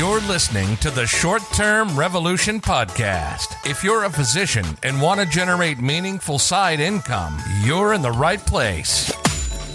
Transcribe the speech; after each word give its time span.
You're 0.00 0.20
listening 0.20 0.78
to 0.78 0.90
the 0.90 1.06
Short 1.06 1.42
Term 1.52 1.94
Revolution 1.94 2.58
Podcast. 2.58 3.54
If 3.68 3.84
you're 3.84 4.04
a 4.04 4.10
physician 4.10 4.64
and 4.82 5.02
want 5.02 5.20
to 5.20 5.26
generate 5.26 5.78
meaningful 5.78 6.38
side 6.38 6.80
income, 6.80 7.36
you're 7.64 7.92
in 7.92 8.00
the 8.00 8.10
right 8.10 8.40
place. 8.40 9.12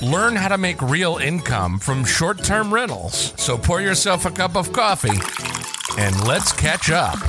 Learn 0.01 0.35
how 0.35 0.47
to 0.47 0.57
make 0.57 0.81
real 0.81 1.17
income 1.17 1.77
from 1.77 2.03
short 2.03 2.43
term 2.43 2.73
rentals. 2.73 3.35
So 3.38 3.55
pour 3.55 3.81
yourself 3.81 4.25
a 4.25 4.31
cup 4.31 4.55
of 4.55 4.73
coffee 4.73 5.19
and 5.99 6.28
let's 6.28 6.51
catch 6.51 6.89
up. 6.89 7.19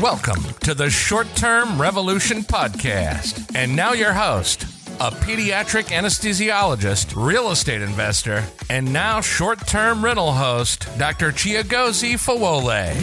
Welcome 0.00 0.44
to 0.60 0.74
the 0.74 0.90
Short 0.90 1.26
Term 1.34 1.82
Revolution 1.82 2.42
Podcast. 2.42 3.56
And 3.56 3.74
now, 3.74 3.92
your 3.92 4.12
host, 4.12 4.66
a 5.00 5.12
pediatric 5.12 5.84
anesthesiologist, 5.84 7.14
real 7.14 7.52
estate 7.52 7.82
investor, 7.82 8.44
and 8.68 8.92
now 8.92 9.20
short 9.20 9.64
term 9.66 10.04
rental 10.04 10.32
host, 10.32 10.88
Dr. 10.98 11.30
Chiagozi 11.30 12.14
Fawole. 12.14 12.94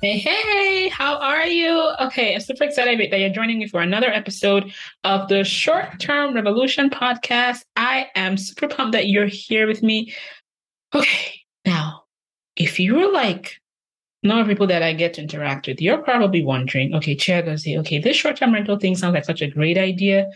Hey, 0.00 0.16
hey, 0.16 0.88
how 0.88 1.18
are 1.18 1.44
you? 1.46 1.92
Okay, 2.00 2.34
I'm 2.34 2.40
super 2.40 2.64
excited 2.64 2.98
that 3.10 3.20
you're 3.20 3.28
joining 3.28 3.58
me 3.58 3.68
for 3.68 3.82
another 3.82 4.10
episode 4.10 4.72
of 5.04 5.28
the 5.28 5.44
Short 5.44 6.00
Term 6.00 6.32
Revolution 6.34 6.88
podcast. 6.88 7.60
I 7.76 8.06
am 8.14 8.38
super 8.38 8.66
pumped 8.66 8.92
that 8.92 9.08
you're 9.08 9.26
here 9.26 9.66
with 9.66 9.82
me. 9.82 10.14
Okay, 10.94 11.40
now, 11.66 12.04
if 12.56 12.80
you 12.80 12.94
were 12.94 13.12
like 13.12 13.60
number 14.22 14.42
of 14.42 14.48
people 14.48 14.66
that 14.66 14.82
I 14.82 14.92
get 14.92 15.14
to 15.14 15.22
interact 15.22 15.66
with, 15.66 15.80
you're 15.80 16.02
probably 16.02 16.44
wondering, 16.44 16.94
okay, 16.94 17.16
Chiagozi, 17.16 17.78
okay, 17.78 17.98
this 17.98 18.16
short-term 18.16 18.52
rental 18.52 18.78
thing 18.78 18.94
sounds 18.94 19.14
like 19.14 19.24
such 19.24 19.42
a 19.42 19.50
great 19.50 19.78
idea, 19.78 20.28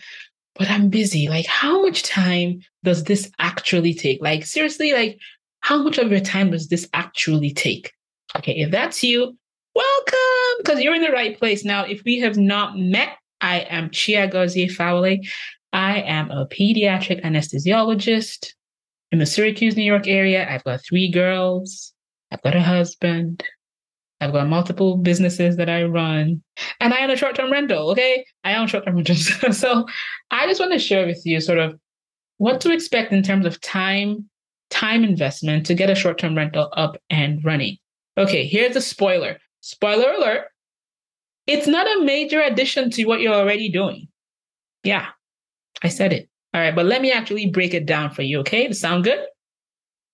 but 0.55 0.71
I'm 0.71 0.89
busy. 0.89 1.29
Like, 1.29 1.47
how 1.47 1.83
much 1.83 2.03
time 2.03 2.61
does 2.83 3.05
this 3.05 3.31
actually 3.39 3.93
take? 3.93 4.23
Like, 4.23 4.47
seriously, 4.47 4.93
like, 4.93 5.19
how 5.61 5.83
much 5.83 5.99
of 5.99 6.11
your 6.11 6.21
time 6.21 6.51
does 6.51 6.69
this 6.69 6.89
actually 6.95 7.53
take? 7.53 7.93
Okay, 8.37 8.53
if 8.53 8.71
that's 8.71 9.03
you, 9.03 9.37
welcome, 9.75 10.59
because 10.59 10.81
you're 10.81 10.95
in 10.95 11.03
the 11.03 11.11
right 11.11 11.39
place. 11.39 11.65
Now, 11.65 11.85
if 11.85 12.03
we 12.05 12.21
have 12.21 12.37
not 12.37 12.79
met, 12.79 13.17
I 13.41 13.61
am 13.61 13.91
Chiagozi 13.91 14.71
Fawole. 14.75 15.27
I 15.73 16.01
am 16.03 16.31
a 16.31 16.47
pediatric 16.47 17.23
anesthesiologist 17.25 18.53
in 19.13 19.19
the 19.19 19.27
Syracuse, 19.27 19.77
New 19.77 19.83
York 19.83 20.07
area. 20.07 20.49
I've 20.49 20.65
got 20.65 20.85
three 20.85 21.11
girls. 21.11 21.93
I've 22.31 22.43
got 22.43 22.57
a 22.57 22.63
husband. 22.63 23.43
I've 24.21 24.33
got 24.33 24.49
multiple 24.49 24.97
businesses 24.97 25.57
that 25.57 25.69
I 25.69 25.85
run, 25.85 26.43
and 26.81 26.95
I 26.95 27.03
own 27.03 27.11
a 27.11 27.17
short 27.17 27.37
term 27.37 27.53
rental. 27.53 27.91
Okay. 27.91 28.25
I 28.45 28.55
own 28.55 28.67
short 28.67 28.85
term 28.85 28.97
rentals. 28.97 29.29
so 29.59 29.87
I 30.31 30.47
just 30.47 30.61
want 30.61 30.73
to 30.73 30.79
share 30.79 31.07
with 31.07 31.21
you 31.25 31.41
sort 31.41 31.59
of 31.59 31.79
what 32.39 32.61
to 32.63 32.73
expect 32.73 33.13
in 33.13 33.23
terms 33.23 33.47
of 33.47 33.61
time, 33.61 34.29
time 34.71 35.05
investment 35.05 35.67
to 35.67 35.75
get 35.75 35.91
a 35.91 35.95
short 35.95 36.19
term 36.19 36.37
rental 36.37 36.71
up 36.77 36.97
and 37.11 37.45
running. 37.45 37.77
Okay. 38.17 38.47
Here's 38.47 38.77
a 38.77 38.81
spoiler. 38.81 39.39
Spoiler 39.61 40.13
alert. 40.13 40.47
It's 41.47 41.67
not 41.67 41.87
a 41.87 42.05
major 42.05 42.41
addition 42.41 42.91
to 42.91 43.05
what 43.05 43.21
you're 43.21 43.35
already 43.35 43.69
doing. 43.69 44.09
Yeah. 44.83 45.09
I 45.83 45.89
said 45.89 46.13
it. 46.13 46.29
All 46.55 46.61
right. 46.61 46.75
But 46.75 46.87
let 46.87 47.03
me 47.03 47.13
actually 47.13 47.51
break 47.51 47.75
it 47.75 47.85
down 47.85 48.11
for 48.11 48.23
you. 48.23 48.41
Okay. 48.41 48.73
Sound 48.73 49.05
good? 49.05 49.21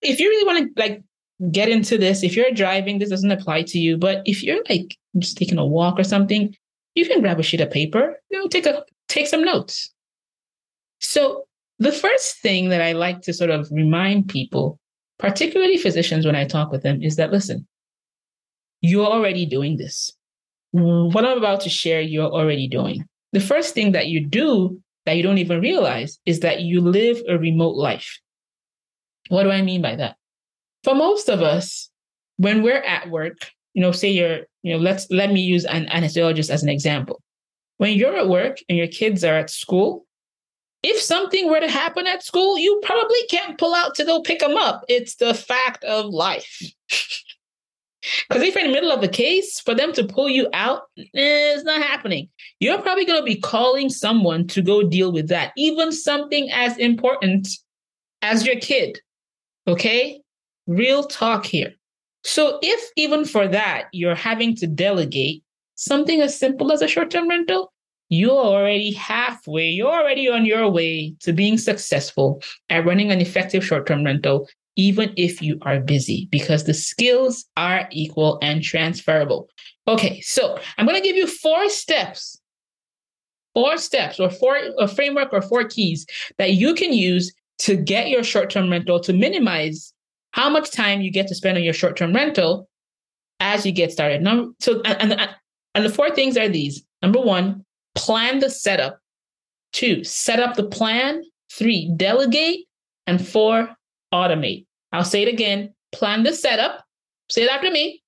If 0.02 0.18
you 0.18 0.28
really 0.28 0.46
want 0.46 0.74
to 0.74 0.80
like 0.80 1.02
get 1.50 1.68
into 1.68 1.96
this. 1.96 2.22
If 2.22 2.36
you're 2.36 2.50
driving, 2.50 2.98
this 2.98 3.10
doesn't 3.10 3.30
apply 3.30 3.62
to 3.62 3.78
you. 3.78 3.96
But 3.96 4.22
if 4.24 4.42
you're 4.42 4.62
like 4.68 4.96
just 5.18 5.36
taking 5.36 5.58
a 5.58 5.66
walk 5.66 5.98
or 5.98 6.04
something, 6.04 6.54
you 6.94 7.06
can 7.06 7.20
grab 7.20 7.40
a 7.40 7.42
sheet 7.42 7.60
of 7.60 7.70
paper, 7.70 8.16
you 8.30 8.38
know, 8.38 8.48
take 8.48 8.66
a 8.66 8.84
take 9.08 9.26
some 9.26 9.44
notes. 9.44 9.92
So 11.00 11.46
the 11.78 11.92
first 11.92 12.40
thing 12.40 12.68
that 12.68 12.82
I 12.82 12.92
like 12.92 13.22
to 13.22 13.32
sort 13.32 13.50
of 13.50 13.68
remind 13.70 14.28
people, 14.28 14.78
particularly 15.18 15.78
physicians 15.78 16.26
when 16.26 16.36
I 16.36 16.44
talk 16.44 16.70
with 16.70 16.82
them, 16.82 17.02
is 17.02 17.16
that 17.16 17.32
listen, 17.32 17.66
you're 18.82 19.06
already 19.06 19.46
doing 19.46 19.76
this. 19.76 20.12
What 20.72 21.24
I'm 21.24 21.38
about 21.38 21.60
to 21.62 21.68
share, 21.68 22.00
you're 22.00 22.30
already 22.30 22.68
doing. 22.68 23.04
The 23.32 23.40
first 23.40 23.74
thing 23.74 23.92
that 23.92 24.08
you 24.08 24.26
do 24.26 24.80
that 25.06 25.16
you 25.16 25.22
don't 25.22 25.38
even 25.38 25.60
realize 25.60 26.18
is 26.26 26.40
that 26.40 26.60
you 26.60 26.80
live 26.80 27.22
a 27.28 27.38
remote 27.38 27.74
life. 27.74 28.20
What 29.28 29.44
do 29.44 29.50
I 29.50 29.62
mean 29.62 29.82
by 29.82 29.96
that? 29.96 30.16
For 30.84 30.94
most 30.94 31.28
of 31.28 31.42
us, 31.42 31.90
when 32.36 32.62
we're 32.62 32.82
at 32.82 33.10
work, 33.10 33.50
you 33.74 33.82
know, 33.82 33.92
say 33.92 34.10
you're, 34.10 34.40
you 34.62 34.72
know, 34.72 34.78
let's 34.78 35.06
let 35.10 35.32
me 35.32 35.40
use 35.40 35.64
an 35.64 35.86
anesthesiologist 35.86 36.50
as 36.50 36.62
an 36.62 36.68
example. 36.68 37.20
When 37.78 37.96
you're 37.96 38.16
at 38.16 38.28
work 38.28 38.58
and 38.68 38.76
your 38.76 38.88
kids 38.88 39.24
are 39.24 39.34
at 39.34 39.50
school, 39.50 40.06
if 40.82 40.98
something 41.00 41.48
were 41.50 41.60
to 41.60 41.68
happen 41.68 42.06
at 42.06 42.22
school, 42.22 42.58
you 42.58 42.80
probably 42.82 43.22
can't 43.28 43.58
pull 43.58 43.74
out 43.74 43.94
to 43.96 44.04
go 44.04 44.22
pick 44.22 44.40
them 44.40 44.56
up. 44.56 44.84
It's 44.88 45.16
the 45.16 45.34
fact 45.34 45.84
of 45.84 46.06
life. 46.06 46.62
Because 48.28 48.42
if 48.42 48.54
you're 48.54 48.64
in 48.64 48.70
the 48.70 48.74
middle 48.74 48.92
of 48.92 49.02
a 49.02 49.08
case, 49.08 49.60
for 49.60 49.74
them 49.74 49.92
to 49.92 50.04
pull 50.04 50.28
you 50.28 50.48
out, 50.52 50.84
eh, 50.98 51.04
it's 51.14 51.64
not 51.64 51.82
happening. 51.82 52.28
You're 52.58 52.80
probably 52.80 53.04
going 53.04 53.20
to 53.20 53.24
be 53.24 53.38
calling 53.38 53.90
someone 53.90 54.46
to 54.48 54.62
go 54.62 54.82
deal 54.82 55.12
with 55.12 55.28
that, 55.28 55.52
even 55.56 55.92
something 55.92 56.50
as 56.50 56.78
important 56.78 57.48
as 58.22 58.46
your 58.46 58.56
kid. 58.56 59.00
Okay. 59.66 60.19
Real 60.70 61.02
talk 61.02 61.46
here. 61.46 61.74
So, 62.22 62.60
if 62.62 62.92
even 62.94 63.24
for 63.24 63.48
that 63.48 63.88
you're 63.92 64.14
having 64.14 64.54
to 64.56 64.68
delegate 64.68 65.42
something 65.74 66.20
as 66.20 66.38
simple 66.38 66.70
as 66.70 66.80
a 66.80 66.86
short 66.86 67.10
term 67.10 67.28
rental, 67.28 67.72
you're 68.08 68.30
already 68.30 68.92
halfway, 68.92 69.66
you're 69.66 69.90
already 69.90 70.28
on 70.28 70.46
your 70.46 70.70
way 70.70 71.12
to 71.22 71.32
being 71.32 71.58
successful 71.58 72.40
at 72.68 72.86
running 72.86 73.10
an 73.10 73.20
effective 73.20 73.64
short 73.64 73.88
term 73.88 74.04
rental, 74.04 74.48
even 74.76 75.12
if 75.16 75.42
you 75.42 75.58
are 75.62 75.80
busy, 75.80 76.28
because 76.30 76.62
the 76.62 76.74
skills 76.74 77.46
are 77.56 77.88
equal 77.90 78.38
and 78.40 78.62
transferable. 78.62 79.48
Okay, 79.88 80.20
so 80.20 80.56
I'm 80.78 80.86
going 80.86 80.96
to 80.96 81.04
give 81.04 81.16
you 81.16 81.26
four 81.26 81.68
steps, 81.68 82.40
four 83.54 83.76
steps, 83.76 84.20
or 84.20 84.30
four 84.30 84.56
a 84.78 84.86
framework, 84.86 85.32
or 85.32 85.42
four 85.42 85.64
keys 85.64 86.06
that 86.38 86.52
you 86.52 86.76
can 86.76 86.92
use 86.92 87.32
to 87.58 87.74
get 87.74 88.08
your 88.08 88.22
short 88.22 88.50
term 88.50 88.70
rental 88.70 89.00
to 89.00 89.12
minimize 89.12 89.92
how 90.32 90.48
much 90.48 90.70
time 90.70 91.00
you 91.00 91.10
get 91.10 91.28
to 91.28 91.34
spend 91.34 91.56
on 91.56 91.64
your 91.64 91.74
short-term 91.74 92.14
rental 92.14 92.68
as 93.40 93.64
you 93.64 93.72
get 93.72 93.90
started. 93.90 94.22
Number, 94.22 94.52
so 94.60 94.80
and, 94.82 95.12
and, 95.12 95.30
and 95.74 95.84
the 95.84 95.90
four 95.90 96.10
things 96.10 96.36
are 96.36 96.48
these. 96.48 96.82
Number 97.02 97.20
one, 97.20 97.64
plan 97.94 98.38
the 98.38 98.50
setup. 98.50 99.00
Two, 99.72 100.04
set 100.04 100.40
up 100.40 100.56
the 100.56 100.68
plan. 100.68 101.22
Three, 101.52 101.90
delegate. 101.96 102.66
And 103.06 103.26
four, 103.26 103.68
automate. 104.12 104.66
I'll 104.92 105.04
say 105.04 105.22
it 105.22 105.32
again. 105.32 105.74
Plan 105.92 106.22
the 106.22 106.32
setup. 106.32 106.84
Say 107.28 107.44
it 107.44 107.50
after 107.50 107.70
me. 107.70 108.02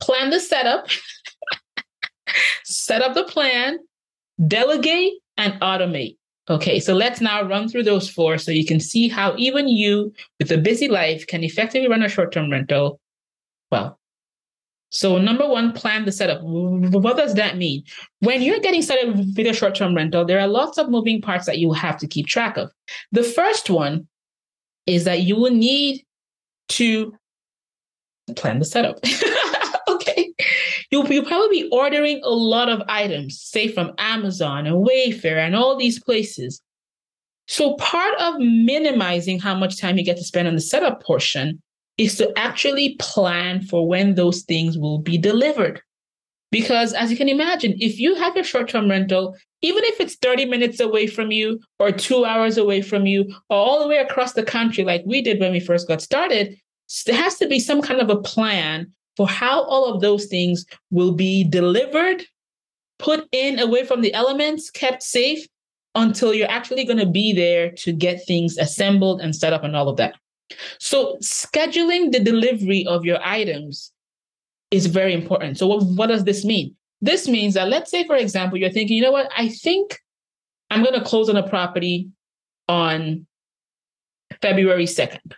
Plan 0.00 0.30
the 0.30 0.40
setup. 0.40 0.88
set 2.64 3.02
up 3.02 3.14
the 3.14 3.24
plan, 3.24 3.78
delegate, 4.46 5.14
and 5.36 5.54
automate. 5.60 6.16
Okay, 6.50 6.80
so 6.80 6.94
let's 6.94 7.20
now 7.20 7.42
run 7.42 7.68
through 7.68 7.82
those 7.82 8.08
four 8.08 8.38
so 8.38 8.50
you 8.50 8.64
can 8.64 8.80
see 8.80 9.08
how 9.08 9.34
even 9.36 9.68
you 9.68 10.12
with 10.38 10.50
a 10.50 10.56
busy 10.56 10.88
life 10.88 11.26
can 11.26 11.44
effectively 11.44 11.88
run 11.88 12.02
a 12.02 12.08
short 12.08 12.32
term 12.32 12.50
rental 12.50 13.00
well. 13.70 13.98
So, 14.90 15.18
number 15.18 15.46
one, 15.46 15.72
plan 15.72 16.06
the 16.06 16.12
setup. 16.12 16.40
What 16.42 17.18
does 17.18 17.34
that 17.34 17.58
mean? 17.58 17.82
When 18.20 18.40
you're 18.40 18.60
getting 18.60 18.80
started 18.80 19.36
with 19.36 19.46
a 19.46 19.52
short 19.52 19.74
term 19.74 19.94
rental, 19.94 20.24
there 20.24 20.40
are 20.40 20.48
lots 20.48 20.78
of 20.78 20.88
moving 20.88 21.20
parts 21.20 21.44
that 21.44 21.58
you 21.58 21.72
have 21.74 21.98
to 21.98 22.06
keep 22.06 22.26
track 22.26 22.56
of. 22.56 22.70
The 23.12 23.22
first 23.22 23.68
one 23.68 24.08
is 24.86 25.04
that 25.04 25.20
you 25.20 25.36
will 25.36 25.52
need 25.52 26.04
to 26.68 27.14
plan 28.36 28.58
the 28.58 28.64
setup. 28.64 28.98
You'll, 30.90 31.06
you'll 31.12 31.24
probably 31.24 31.62
be 31.62 31.68
ordering 31.70 32.20
a 32.24 32.30
lot 32.30 32.68
of 32.68 32.82
items, 32.88 33.40
say 33.40 33.68
from 33.68 33.92
Amazon 33.98 34.66
and 34.66 34.86
Wayfair 34.86 35.36
and 35.36 35.54
all 35.54 35.76
these 35.76 36.02
places. 36.02 36.62
So, 37.46 37.76
part 37.76 38.14
of 38.18 38.38
minimizing 38.38 39.38
how 39.38 39.54
much 39.54 39.80
time 39.80 39.98
you 39.98 40.04
get 40.04 40.16
to 40.18 40.24
spend 40.24 40.48
on 40.48 40.54
the 40.54 40.60
setup 40.60 41.02
portion 41.02 41.62
is 41.96 42.16
to 42.16 42.32
actually 42.38 42.96
plan 43.00 43.62
for 43.62 43.86
when 43.86 44.14
those 44.14 44.42
things 44.42 44.78
will 44.78 44.98
be 44.98 45.18
delivered. 45.18 45.80
Because, 46.50 46.94
as 46.94 47.10
you 47.10 47.16
can 47.16 47.28
imagine, 47.28 47.74
if 47.78 47.98
you 47.98 48.14
have 48.14 48.36
a 48.36 48.44
short 48.44 48.68
term 48.68 48.88
rental, 48.88 49.36
even 49.60 49.84
if 49.84 50.00
it's 50.00 50.16
30 50.16 50.46
minutes 50.46 50.80
away 50.80 51.06
from 51.06 51.32
you, 51.32 51.60
or 51.78 51.90
two 51.90 52.24
hours 52.24 52.56
away 52.56 52.80
from 52.80 53.06
you, 53.06 53.24
or 53.50 53.56
all 53.56 53.82
the 53.82 53.88
way 53.88 53.98
across 53.98 54.32
the 54.32 54.42
country, 54.42 54.84
like 54.84 55.02
we 55.04 55.20
did 55.20 55.40
when 55.40 55.52
we 55.52 55.60
first 55.60 55.88
got 55.88 56.00
started, 56.00 56.58
there 57.06 57.16
has 57.16 57.36
to 57.38 57.46
be 57.46 57.58
some 57.58 57.82
kind 57.82 58.00
of 58.00 58.08
a 58.08 58.20
plan 58.20 58.92
for 59.18 59.28
how 59.28 59.64
all 59.64 59.92
of 59.92 60.00
those 60.00 60.26
things 60.26 60.64
will 60.92 61.10
be 61.10 61.42
delivered, 61.42 62.24
put 63.00 63.26
in 63.32 63.58
away 63.58 63.84
from 63.84 64.00
the 64.00 64.14
elements, 64.14 64.70
kept 64.70 65.02
safe 65.02 65.44
until 65.96 66.32
you're 66.32 66.48
actually 66.48 66.84
going 66.84 67.00
to 67.00 67.10
be 67.20 67.32
there 67.32 67.72
to 67.72 67.92
get 67.92 68.24
things 68.24 68.56
assembled 68.58 69.20
and 69.20 69.34
set 69.34 69.52
up 69.52 69.64
and 69.64 69.74
all 69.74 69.88
of 69.88 69.96
that. 69.96 70.14
So, 70.78 71.16
scheduling 71.20 72.12
the 72.12 72.20
delivery 72.20 72.86
of 72.86 73.04
your 73.04 73.18
items 73.24 73.92
is 74.70 74.86
very 74.86 75.14
important. 75.14 75.58
So, 75.58 75.66
what, 75.66 75.82
what 75.82 76.06
does 76.06 76.22
this 76.22 76.44
mean? 76.44 76.76
This 77.00 77.26
means 77.26 77.54
that, 77.54 77.68
let's 77.68 77.90
say, 77.90 78.06
for 78.06 78.14
example, 78.14 78.56
you're 78.56 78.70
thinking, 78.70 78.96
you 78.96 79.02
know 79.02 79.12
what, 79.12 79.30
I 79.36 79.48
think 79.48 79.98
I'm 80.70 80.84
going 80.84 80.94
to 80.94 81.04
close 81.04 81.28
on 81.28 81.36
a 81.36 81.46
property 81.48 82.08
on 82.68 83.26
February 84.40 84.86
2nd. 84.86 85.32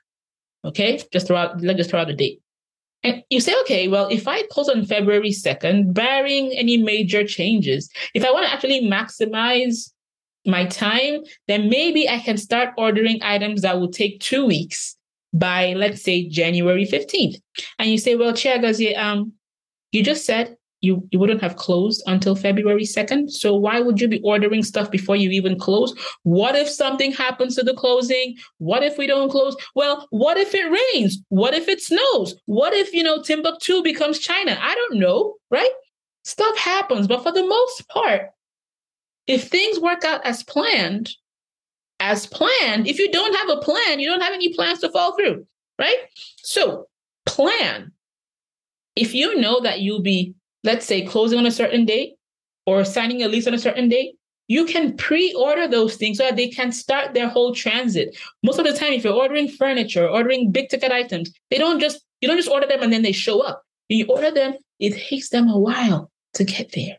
Okay, 0.67 1.03
just 1.11 1.26
throw 1.26 1.38
out, 1.38 1.62
let's 1.62 1.79
just 1.79 1.91
throw 1.91 2.00
out 2.00 2.09
the 2.09 2.12
date. 2.15 2.43
And 3.02 3.23
you 3.31 3.41
say, 3.41 3.55
okay, 3.62 3.88
well, 3.88 4.08
if 4.08 4.29
I 4.29 4.43
close 4.50 4.69
on 4.69 4.85
February 4.85 5.31
2nd, 5.31 5.94
barring 5.94 6.52
any 6.52 6.76
major 6.76 7.25
changes, 7.26 7.91
if 8.14 8.25
I 8.25 8.31
want 8.31 8.47
to 8.47 8.52
actually 8.52 8.82
maximize 8.82 9.91
my 10.47 10.67
time, 10.67 11.20
then 11.49 11.69
maybe 11.69 12.08
I 12.08 12.19
can 12.19 12.37
start 12.37 12.70
ordering 12.76 13.23
items 13.23 13.62
that 13.62 13.79
will 13.79 13.91
take 13.91 14.20
two 14.20 14.47
weeks 14.47 14.97
by, 15.32 15.75
let's 15.75 16.02
say, 16.02 16.29
January 16.29 16.87
15th. 16.87 17.41
And 17.79 17.91
you 17.91 17.99
say, 17.99 18.17
well, 18.17 18.32
Chiagozi, 18.32 18.97
um, 18.99 19.32
you 19.93 20.02
just 20.02 20.25
said 20.25 20.56
you, 20.81 21.06
you 21.11 21.19
wouldn't 21.19 21.43
have 21.43 21.56
closed 21.56 22.03
until 22.06 22.35
February 22.35 22.85
2nd. 22.85 23.31
So 23.31 23.55
why 23.55 23.81
would 23.81 24.00
you 24.00 24.09
be 24.09 24.21
ordering 24.25 24.62
stuff 24.62 24.91
before 24.91 25.17
you 25.17 25.31
even 25.31 25.59
close? 25.59 25.94
What 26.23 26.56
if 26.56 26.69
something 26.69 27.12
happens 27.12 27.56
to 27.56 27.62
the 27.62 27.75
closing? 27.75 28.37
What 28.59 28.82
if 28.82 28.97
we 28.97 29.06
don't 29.06 29.31
close? 29.31 29.56
Well, 29.75 30.06
what 30.11 30.37
if 30.37 30.55
it 30.55 30.71
rains? 30.94 31.19
What 31.29 31.55
if 31.55 31.69
it 31.69 31.82
snows? 31.82 32.35
What 32.47 32.73
if, 32.73 32.93
you 32.93 33.03
know, 33.03 33.23
Timbuktu 33.23 33.82
becomes 33.82 34.19
China? 34.19 34.59
I 34.61 34.75
don't 34.75 34.99
know, 34.99 35.37
right? 35.50 35.71
Stuff 36.25 36.56
happens. 36.56 37.06
But 37.06 37.23
for 37.23 37.33
the 37.33 37.47
most 37.47 37.88
part, 37.88 38.31
if 39.26 39.49
things 39.49 39.79
work 39.79 40.05
out 40.05 40.25
as 40.25 40.43
planned, 40.43 41.11
as 42.00 42.26
planned, 42.26 42.87
if 42.87 42.99
you 42.99 43.11
don't 43.12 43.37
have 43.37 43.59
a 43.59 43.61
plan, 43.61 44.00
you 44.00 44.09
don't 44.09 44.23
have 44.23 44.33
any 44.33 44.55
plans 44.55 44.81
to 44.81 44.91
fall 44.91 45.15
through, 45.15 45.47
right? 45.79 45.99
So 46.38 46.88
plan. 47.26 47.93
If 48.97 49.15
you 49.15 49.38
know 49.41 49.61
that 49.61 49.81
you'll 49.81 50.03
be 50.03 50.35
let's 50.65 50.87
say 50.87 51.05
closing 51.05 51.39
on 51.39 51.47
a 51.47 51.51
certain 51.51 51.85
date 51.85 52.15
or 52.67 52.85
signing 52.85 53.23
a 53.23 53.29
lease 53.29 53.47
on 53.47 53.55
a 53.55 53.59
certain 53.59 53.89
date, 53.89 54.15
you 54.49 54.65
can 54.65 54.97
pre-order 54.97 55.69
those 55.69 55.97
things 55.97 56.19
so 56.19 56.25
that 56.25 56.37
they 56.37 56.49
can 56.49 56.73
start 56.73 57.15
their 57.15 57.29
whole 57.29 57.55
transit. 57.55 58.17
Most 58.43 58.59
of 58.59 58.67
the 58.67 58.73
time, 58.73 58.93
if 58.93 59.05
you're 59.05 59.12
ordering 59.12 59.49
furniture, 59.49 60.09
ordering 60.09 60.51
big 60.51 60.69
ticket 60.69 60.91
items, 60.91 61.33
they 61.51 61.59
don't 61.59 61.81
just 61.81 62.05
you 62.21 62.29
don't 62.29 62.37
just 62.37 62.51
order 62.51 62.67
them 62.67 62.83
and 62.83 62.93
then 62.93 63.03
they 63.03 63.12
show 63.12 63.41
up. 63.41 63.62
you 63.89 64.07
order 64.07 64.31
them, 64.31 64.55
it 64.79 64.97
takes 65.09 65.31
them 65.31 65.49
a 65.49 65.59
while 65.59 66.11
to 66.35 66.45
get 66.45 66.73
there. 66.73 66.99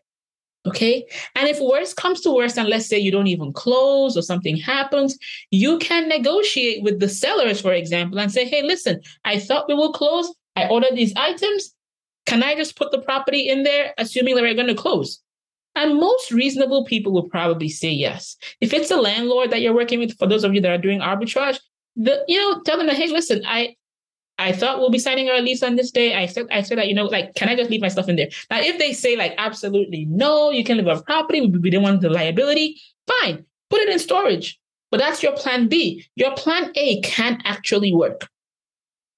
Okay. 0.66 1.06
And 1.36 1.50
if 1.50 1.60
worse 1.60 1.94
comes 1.94 2.22
to 2.22 2.32
worse, 2.32 2.56
and 2.58 2.70
let's 2.70 2.88
say 2.88 3.00
you 3.00 3.12
don't 3.12 3.28
even 3.28 3.52
close 3.52 4.16
or 4.16 4.22
something 4.22 4.58
happens, 4.58 5.18
you 5.50 5.80
can 5.80 6.08
negotiate 6.08 6.84
with 6.84 7.00
the 7.00 7.10
sellers, 7.10 7.60
for 7.60 7.74
example, 7.74 8.20
and 8.20 8.32
say, 8.32 8.46
hey, 8.46 8.62
listen, 8.62 9.02
I 9.26 9.40
thought 9.40 9.68
we 9.68 9.74
will 9.74 9.92
close. 9.92 10.34
I 10.56 10.68
ordered 10.68 10.96
these 10.96 11.14
items. 11.16 11.74
Can 12.26 12.44
I 12.44 12.56
just 12.56 12.76
put 12.76 12.92
the 12.92 13.02
property 13.02 13.48
in 13.48 13.64
there, 13.64 13.94
assuming 13.98 14.36
that 14.36 14.42
we're 14.42 14.54
going 14.54 14.68
to 14.68 14.76
close? 14.76 15.20
And 15.76 16.00
most 16.00 16.32
reasonable 16.32 16.86
people 16.86 17.14
will 17.14 17.30
probably 17.30 17.70
say 17.70 17.90
yes. 17.90 18.36
If 18.60 18.74
it's 18.74 18.92
a 18.92 18.98
landlord 18.98 19.52
that 19.52 19.62
you're 19.62 19.74
working 19.74 20.00
with, 20.00 20.18
for 20.18 20.28
those 20.28 20.44
of 20.44 20.54
you 20.54 20.62
that 20.62 20.72
are 20.72 20.78
doing 20.78 21.00
arbitrage, 21.00 21.60
the 21.96 22.24
you 22.28 22.40
know, 22.40 22.62
tell 22.62 22.78
them 22.78 22.88
that, 22.88 22.98
hey, 22.98 23.08
listen, 23.08 23.42
I 23.46 23.76
I 24.38 24.52
thought 24.52 24.80
we'll 24.80 24.90
be 24.90 25.00
signing 25.00 25.30
our 25.30 25.40
lease 25.40 25.62
on 25.62 25.76
this 25.76 25.92
day. 25.92 26.16
I 26.16 26.26
said 26.26 26.48
I 26.52 26.62
said 26.62 26.78
that, 26.78 26.88
you 26.88 26.96
know, 26.96 27.06
like, 27.06 27.36
can 27.36 27.48
I 27.48 27.56
just 27.56 27.70
leave 27.70 27.82
my 27.82 27.90
stuff 27.90 28.10
in 28.10 28.16
there? 28.16 28.30
Now, 28.50 28.60
if 28.60 28.80
they 28.80 28.92
say 28.92 29.16
like 29.16 29.34
absolutely 29.38 30.06
no, 30.06 30.52
you 30.52 30.64
can 30.64 30.78
leave 30.78 30.88
our 30.88 31.02
property, 31.02 31.46
we 31.46 31.70
don't 31.70 31.84
want 31.84 32.02
the 32.02 32.10
liability, 32.10 32.82
fine, 33.08 33.46
put 33.70 33.82
it 33.82 33.90
in 33.90 34.00
storage. 34.00 34.60
But 34.90 35.00
that's 35.00 35.24
your 35.24 35.34
plan 35.34 35.70
B. 35.70 36.06
Your 36.16 36.36
plan 36.36 36.72
A 36.76 37.00
can 37.02 37.42
actually 37.46 37.94
work. 37.94 38.28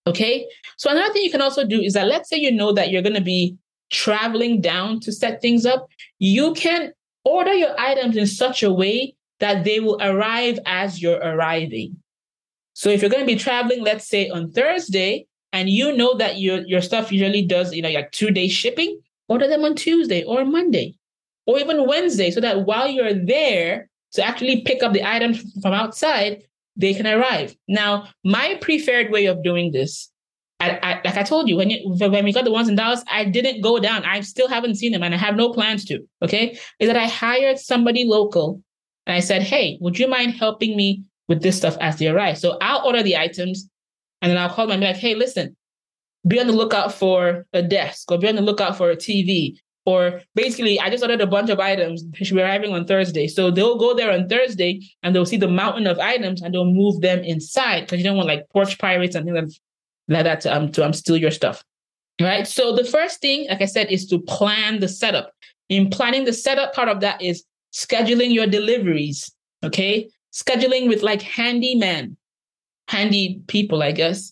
Okay. 0.05 0.45
So 0.77 0.89
another 0.89 1.13
thing 1.13 1.23
you 1.23 1.31
can 1.31 1.41
also 1.41 1.65
do 1.65 1.81
is 1.81 1.93
that 1.93 2.07
let's 2.07 2.29
say 2.29 2.37
you 2.37 2.51
know 2.51 2.73
that 2.73 2.91
you're 2.91 3.01
going 3.01 3.15
to 3.15 3.21
be 3.21 3.57
traveling 3.91 4.59
down 4.59 4.99
to 5.01 5.11
set 5.11 5.41
things 5.41 5.65
up, 5.65 5.87
you 6.19 6.53
can 6.53 6.91
order 7.23 7.53
your 7.53 7.79
items 7.79 8.17
in 8.17 8.27
such 8.27 8.63
a 8.63 8.73
way 8.73 9.15
that 9.39 9.63
they 9.63 9.79
will 9.79 9.97
arrive 10.01 10.59
as 10.65 11.01
you're 11.01 11.19
arriving. 11.19 11.95
So 12.73 12.89
if 12.89 13.01
you're 13.01 13.11
going 13.11 13.25
to 13.25 13.33
be 13.33 13.39
traveling, 13.39 13.81
let's 13.81 14.07
say 14.07 14.29
on 14.29 14.51
Thursday, 14.51 15.27
and 15.53 15.69
you 15.69 15.95
know 15.95 16.17
that 16.17 16.39
your, 16.39 16.65
your 16.65 16.81
stuff 16.81 17.11
usually 17.11 17.43
does, 17.43 17.73
you 17.73 17.83
know, 17.83 17.89
like 17.89 18.11
two 18.11 18.31
day 18.31 18.47
shipping, 18.47 18.99
order 19.29 19.47
them 19.47 19.63
on 19.63 19.75
Tuesday 19.75 20.23
or 20.23 20.43
Monday 20.43 20.95
or 21.45 21.59
even 21.59 21.87
Wednesday 21.87 22.31
so 22.31 22.41
that 22.41 22.65
while 22.65 22.87
you're 22.87 23.13
there 23.13 23.89
to 24.13 24.23
actually 24.23 24.61
pick 24.61 24.81
up 24.81 24.93
the 24.93 25.07
items 25.07 25.43
from 25.61 25.73
outside, 25.73 26.43
they 26.75 26.93
can 26.93 27.07
arrive. 27.07 27.55
Now, 27.67 28.07
my 28.23 28.57
preferred 28.61 29.11
way 29.11 29.25
of 29.25 29.43
doing 29.43 29.71
this, 29.71 30.09
I, 30.59 30.79
I, 30.81 31.01
like 31.03 31.17
I 31.17 31.23
told 31.23 31.49
you, 31.49 31.57
when, 31.57 31.69
you, 31.69 31.79
when 31.83 32.23
we 32.23 32.33
got 32.33 32.45
the 32.45 32.51
ones 32.51 32.69
in 32.69 32.75
Dallas, 32.75 33.03
I 33.11 33.25
didn't 33.25 33.61
go 33.61 33.79
down. 33.79 34.05
I 34.05 34.21
still 34.21 34.47
haven't 34.47 34.75
seen 34.75 34.91
them 34.91 35.03
and 35.03 35.13
I 35.13 35.17
have 35.17 35.35
no 35.35 35.51
plans 35.51 35.85
to. 35.85 35.99
Okay. 36.21 36.57
Is 36.79 36.87
that 36.87 36.97
I 36.97 37.07
hired 37.07 37.59
somebody 37.59 38.05
local 38.05 38.61
and 39.05 39.15
I 39.15 39.19
said, 39.19 39.41
hey, 39.41 39.77
would 39.81 39.99
you 39.99 40.07
mind 40.07 40.33
helping 40.33 40.77
me 40.77 41.03
with 41.27 41.41
this 41.41 41.57
stuff 41.57 41.77
as 41.81 41.97
they 41.97 42.07
arrive? 42.07 42.37
So 42.37 42.57
I'll 42.61 42.85
order 42.85 43.03
the 43.03 43.17
items 43.17 43.69
and 44.21 44.31
then 44.31 44.37
I'll 44.37 44.49
call 44.49 44.67
them 44.67 44.75
and 44.75 44.81
be 44.81 44.87
like, 44.87 44.95
hey, 44.95 45.15
listen, 45.15 45.55
be 46.25 46.39
on 46.39 46.47
the 46.47 46.53
lookout 46.53 46.93
for 46.93 47.45
a 47.51 47.61
desk 47.61 48.11
or 48.11 48.17
be 48.17 48.29
on 48.29 48.35
the 48.35 48.41
lookout 48.41 48.77
for 48.77 48.89
a 48.89 48.95
TV 48.95 49.57
or 49.85 50.21
basically, 50.33 50.79
I 50.79 50.89
just 50.89 51.03
ordered 51.03 51.21
a 51.21 51.27
bunch 51.27 51.49
of 51.49 51.59
items. 51.59 52.03
They 52.11 52.23
should 52.23 52.35
be 52.35 52.41
arriving 52.41 52.73
on 52.73 52.85
Thursday. 52.85 53.27
So 53.27 53.51
they'll 53.51 53.77
go 53.77 53.93
there 53.93 54.11
on 54.11 54.29
Thursday 54.29 54.81
and 55.01 55.13
they'll 55.13 55.25
see 55.25 55.37
the 55.37 55.49
mountain 55.49 55.87
of 55.87 55.99
items 55.99 56.41
and 56.41 56.53
they'll 56.53 56.65
move 56.65 57.01
them 57.01 57.19
inside 57.19 57.81
because 57.81 57.97
you 57.97 58.05
don't 58.05 58.15
want 58.15 58.29
like 58.29 58.47
porch 58.49 58.79
pirates 58.79 59.15
and 59.15 59.25
things 59.25 59.59
like 60.07 60.23
that 60.23 60.41
to 60.41 60.55
um 60.55 60.71
to 60.71 60.85
um 60.85 60.93
steal 60.93 61.17
your 61.17 61.31
stuff. 61.31 61.63
Right. 62.21 62.47
So 62.47 62.73
the 62.75 62.85
first 62.85 63.19
thing, 63.19 63.47
like 63.49 63.61
I 63.61 63.65
said, 63.65 63.91
is 63.91 64.05
to 64.07 64.19
plan 64.19 64.79
the 64.79 64.87
setup. 64.87 65.33
In 65.69 65.89
planning 65.89 66.25
the 66.25 66.33
setup, 66.33 66.73
part 66.73 66.87
of 66.87 66.99
that 67.01 67.21
is 67.21 67.43
scheduling 67.73 68.33
your 68.33 68.47
deliveries. 68.47 69.31
Okay. 69.63 70.09
Scheduling 70.31 70.87
with 70.87 71.03
like 71.03 71.21
handyman, 71.21 72.15
handy 72.87 73.41
people, 73.47 73.83
I 73.83 73.91
guess, 73.91 74.31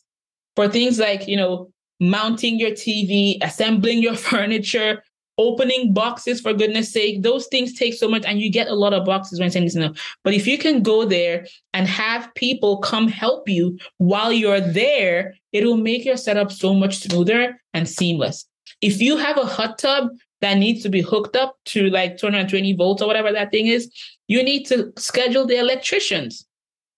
for 0.55 0.67
things 0.67 0.99
like, 0.99 1.27
you 1.27 1.37
know, 1.37 1.71
mounting 1.99 2.59
your 2.59 2.71
TV, 2.71 3.37
assembling 3.41 4.01
your 4.01 4.15
furniture, 4.29 5.03
opening 5.41 5.93
boxes 5.93 6.39
for 6.39 6.53
goodness 6.53 6.91
sake. 6.91 7.23
Those 7.23 7.47
things 7.47 7.73
take 7.73 7.93
so 7.93 8.07
much 8.07 8.23
and 8.25 8.39
you 8.39 8.51
get 8.51 8.67
a 8.67 8.75
lot 8.75 8.93
of 8.93 9.05
boxes 9.05 9.39
when 9.39 9.51
sending 9.51 9.73
this 9.73 9.99
but 10.23 10.33
if 10.33 10.47
you 10.47 10.57
can 10.57 10.83
go 10.83 11.05
there 11.05 11.45
and 11.73 11.87
have 11.87 12.33
people 12.35 12.77
come 12.77 13.07
help 13.07 13.49
you 13.49 13.77
while 13.97 14.31
you're 14.31 14.61
there 14.61 15.35
it'll 15.51 15.77
make 15.77 16.05
your 16.05 16.17
setup 16.17 16.51
so 16.51 16.73
much 16.73 16.99
smoother 16.99 17.59
and 17.73 17.87
seamless. 17.87 18.45
If 18.81 19.01
you 19.01 19.17
have 19.17 19.37
a 19.37 19.45
hot 19.45 19.77
tub 19.77 20.09
that 20.41 20.57
needs 20.57 20.83
to 20.83 20.89
be 20.89 21.01
hooked 21.01 21.35
up 21.35 21.57
to 21.65 21.89
like 21.89 22.17
220 22.17 22.73
volts 22.75 23.01
or 23.01 23.07
whatever 23.07 23.31
that 23.31 23.51
thing 23.51 23.67
is 23.67 23.91
you 24.27 24.43
need 24.43 24.65
to 24.65 24.91
schedule 24.97 25.45
the 25.45 25.57
electricians 25.57 26.47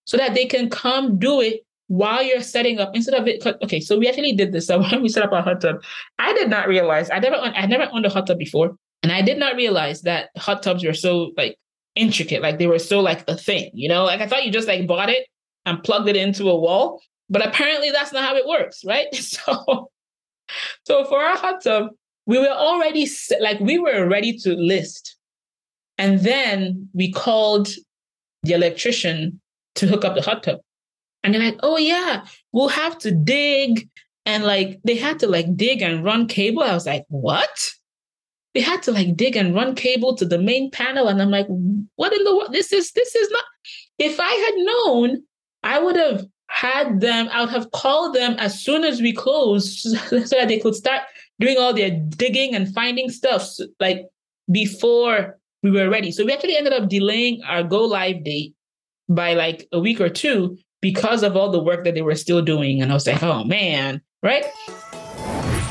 so 0.06 0.18
that 0.18 0.34
they 0.34 0.46
can 0.46 0.70
come 0.70 1.18
do 1.18 1.42
it 1.42 1.66
while 1.88 2.24
you're 2.24 2.42
setting 2.42 2.80
up 2.80 2.96
instead 2.96 3.14
of 3.14 3.28
it 3.28 3.46
okay 3.62 3.80
so 3.80 3.98
we 3.98 4.08
actually 4.08 4.34
did 4.34 4.52
this. 4.52 4.68
So 4.74 4.80
when 4.80 5.02
we 5.02 5.10
set 5.10 5.24
up 5.24 5.32
our 5.32 5.42
hot 5.42 5.62
tub 5.62 5.84
i 6.20 6.34
did 6.34 6.50
not 6.50 6.68
realize 6.68 7.10
i 7.12 7.20
never 7.20 7.36
i 7.36 7.66
never 7.66 7.90
owned 7.92 8.06
a 8.06 8.10
hot 8.10 8.28
tub 8.28 8.38
before. 8.40 8.76
And 9.02 9.12
i 9.12 9.22
did 9.22 9.38
not 9.38 9.56
realize 9.56 10.02
that 10.04 10.30
hot 10.38 10.64
tubs 10.64 10.84
were 10.84 10.94
so 10.94 11.32
like 11.38 11.58
intricate 11.96 12.42
like 12.42 12.58
they 12.58 12.68
were 12.68 12.80
so 12.80 13.00
like 13.00 13.24
a 13.28 13.38
thing 13.38 13.70
you 13.74 13.90
know? 13.90 14.06
Like 14.06 14.22
i 14.22 14.28
thought 14.28 14.46
you 14.46 14.52
just 14.52 14.68
like 14.68 14.88
bought 14.88 15.10
it 15.10 15.28
and 15.66 15.84
plugged 15.84 16.08
it 16.08 16.16
into 16.16 16.50
a 16.50 16.58
wall 16.58 17.02
but 17.30 17.46
apparently 17.46 17.92
that's 17.92 18.14
not 18.14 18.24
how 18.24 18.36
it 18.36 18.48
works 18.48 18.84
right? 18.86 19.08
So 19.14 19.90
so 20.86 21.06
for 21.06 21.20
our 21.20 21.38
hot 21.38 21.64
tub 21.64 21.90
we 22.26 22.40
were 22.40 22.48
already 22.48 23.08
like 23.40 23.60
we 23.60 23.80
were 23.80 24.08
ready 24.08 24.38
to 24.40 24.56
list. 24.56 25.18
And 25.98 26.20
then 26.22 26.90
we 26.94 27.12
called 27.12 27.70
the 28.44 28.54
electrician 28.54 29.40
to 29.76 29.88
hook 29.88 30.06
up 30.06 30.16
the 30.16 30.22
hot 30.22 30.44
tub 30.44 30.60
and 31.24 31.34
they're 31.34 31.42
like, 31.42 31.60
oh 31.64 31.78
yeah, 31.78 32.26
we'll 32.52 32.70
have 32.70 32.98
to 33.00 33.12
dig. 33.12 33.90
And 34.26 34.44
like 34.44 34.80
they 34.84 34.96
had 34.96 35.20
to 35.20 35.28
like 35.28 35.56
dig 35.56 35.82
and 35.82 36.04
run 36.04 36.28
cable. 36.28 36.64
I 36.64 36.74
was 36.74 36.86
like, 36.86 37.06
what? 37.10 37.72
They 38.54 38.62
had 38.62 38.84
to 38.84 38.92
like 38.92 39.16
dig 39.16 39.36
and 39.36 39.56
run 39.56 39.76
cable 39.76 40.16
to 40.18 40.26
the 40.26 40.38
main 40.38 40.70
panel. 40.70 41.08
And 41.08 41.22
I'm 41.22 41.32
like, 41.32 41.48
what 41.96 42.14
in 42.14 42.24
the 42.24 42.36
world? 42.36 42.54
This 42.54 42.72
is 42.72 42.92
this 42.92 43.16
is 43.16 43.30
not. 43.32 43.44
If 44.00 44.20
I 44.20 44.32
had 44.32 44.54
known, 44.58 45.24
I 45.64 45.80
would 45.80 45.96
have 45.96 46.26
had 46.48 47.02
them, 47.02 47.30
I 47.32 47.42
would 47.42 47.50
have 47.50 47.72
called 47.72 48.16
them 48.16 48.36
as 48.38 48.60
soon 48.60 48.84
as 48.84 49.02
we 49.02 49.14
closed 49.14 49.80
so 49.80 50.20
that 50.20 50.48
they 50.48 50.60
could 50.60 50.76
start 50.76 51.02
doing 51.40 51.58
all 51.58 51.74
their 51.74 51.92
digging 51.92 52.54
and 52.54 52.74
finding 52.74 53.10
stuff 53.10 53.50
like 53.80 54.06
before 54.52 55.40
we 55.64 55.72
were 55.72 55.90
ready. 55.90 56.12
So 56.12 56.26
we 56.26 56.34
actually 56.34 56.58
ended 56.58 56.74
up 56.74 56.90
delaying 56.90 57.42
our 57.44 57.64
go 57.64 57.84
live 57.86 58.24
date 58.24 58.54
by 59.10 59.34
like 59.34 59.68
a 59.72 59.80
week 59.80 60.00
or 60.00 60.10
two 60.10 60.58
because 60.84 61.24
of 61.24 61.38
all 61.38 61.50
the 61.50 61.64
work 61.64 61.86
that 61.86 61.96
they 61.96 62.02
were 62.02 62.14
still 62.14 62.42
doing. 62.42 62.82
And 62.82 62.92
I 62.92 62.94
was 62.94 63.08
like, 63.08 63.24
oh 63.24 63.46
man, 63.46 64.02
right? 64.22 64.46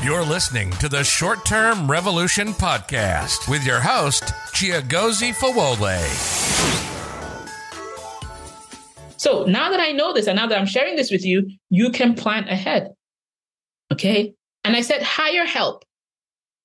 You're 0.02 0.24
listening 0.24 0.70
to 0.72 0.88
the 0.88 1.04
Short 1.04 1.44
Term 1.44 1.88
Revolution 1.88 2.48
Podcast 2.54 3.46
with 3.46 3.64
your 3.64 3.78
host, 3.78 4.24
Chiagozi 4.54 5.34
Fawole. 5.34 6.00
So 9.18 9.44
now 9.44 9.70
that 9.70 9.80
I 9.80 9.92
know 9.92 10.14
this 10.14 10.26
and 10.26 10.36
now 10.36 10.46
that 10.46 10.58
I'm 10.58 10.66
sharing 10.66 10.96
this 10.96 11.10
with 11.10 11.26
you, 11.26 11.46
you 11.68 11.90
can 11.90 12.14
plan 12.14 12.48
ahead. 12.48 12.94
Okay. 13.92 14.32
And 14.64 14.74
I 14.74 14.80
said, 14.80 15.02
hire 15.02 15.44
help. 15.44 15.84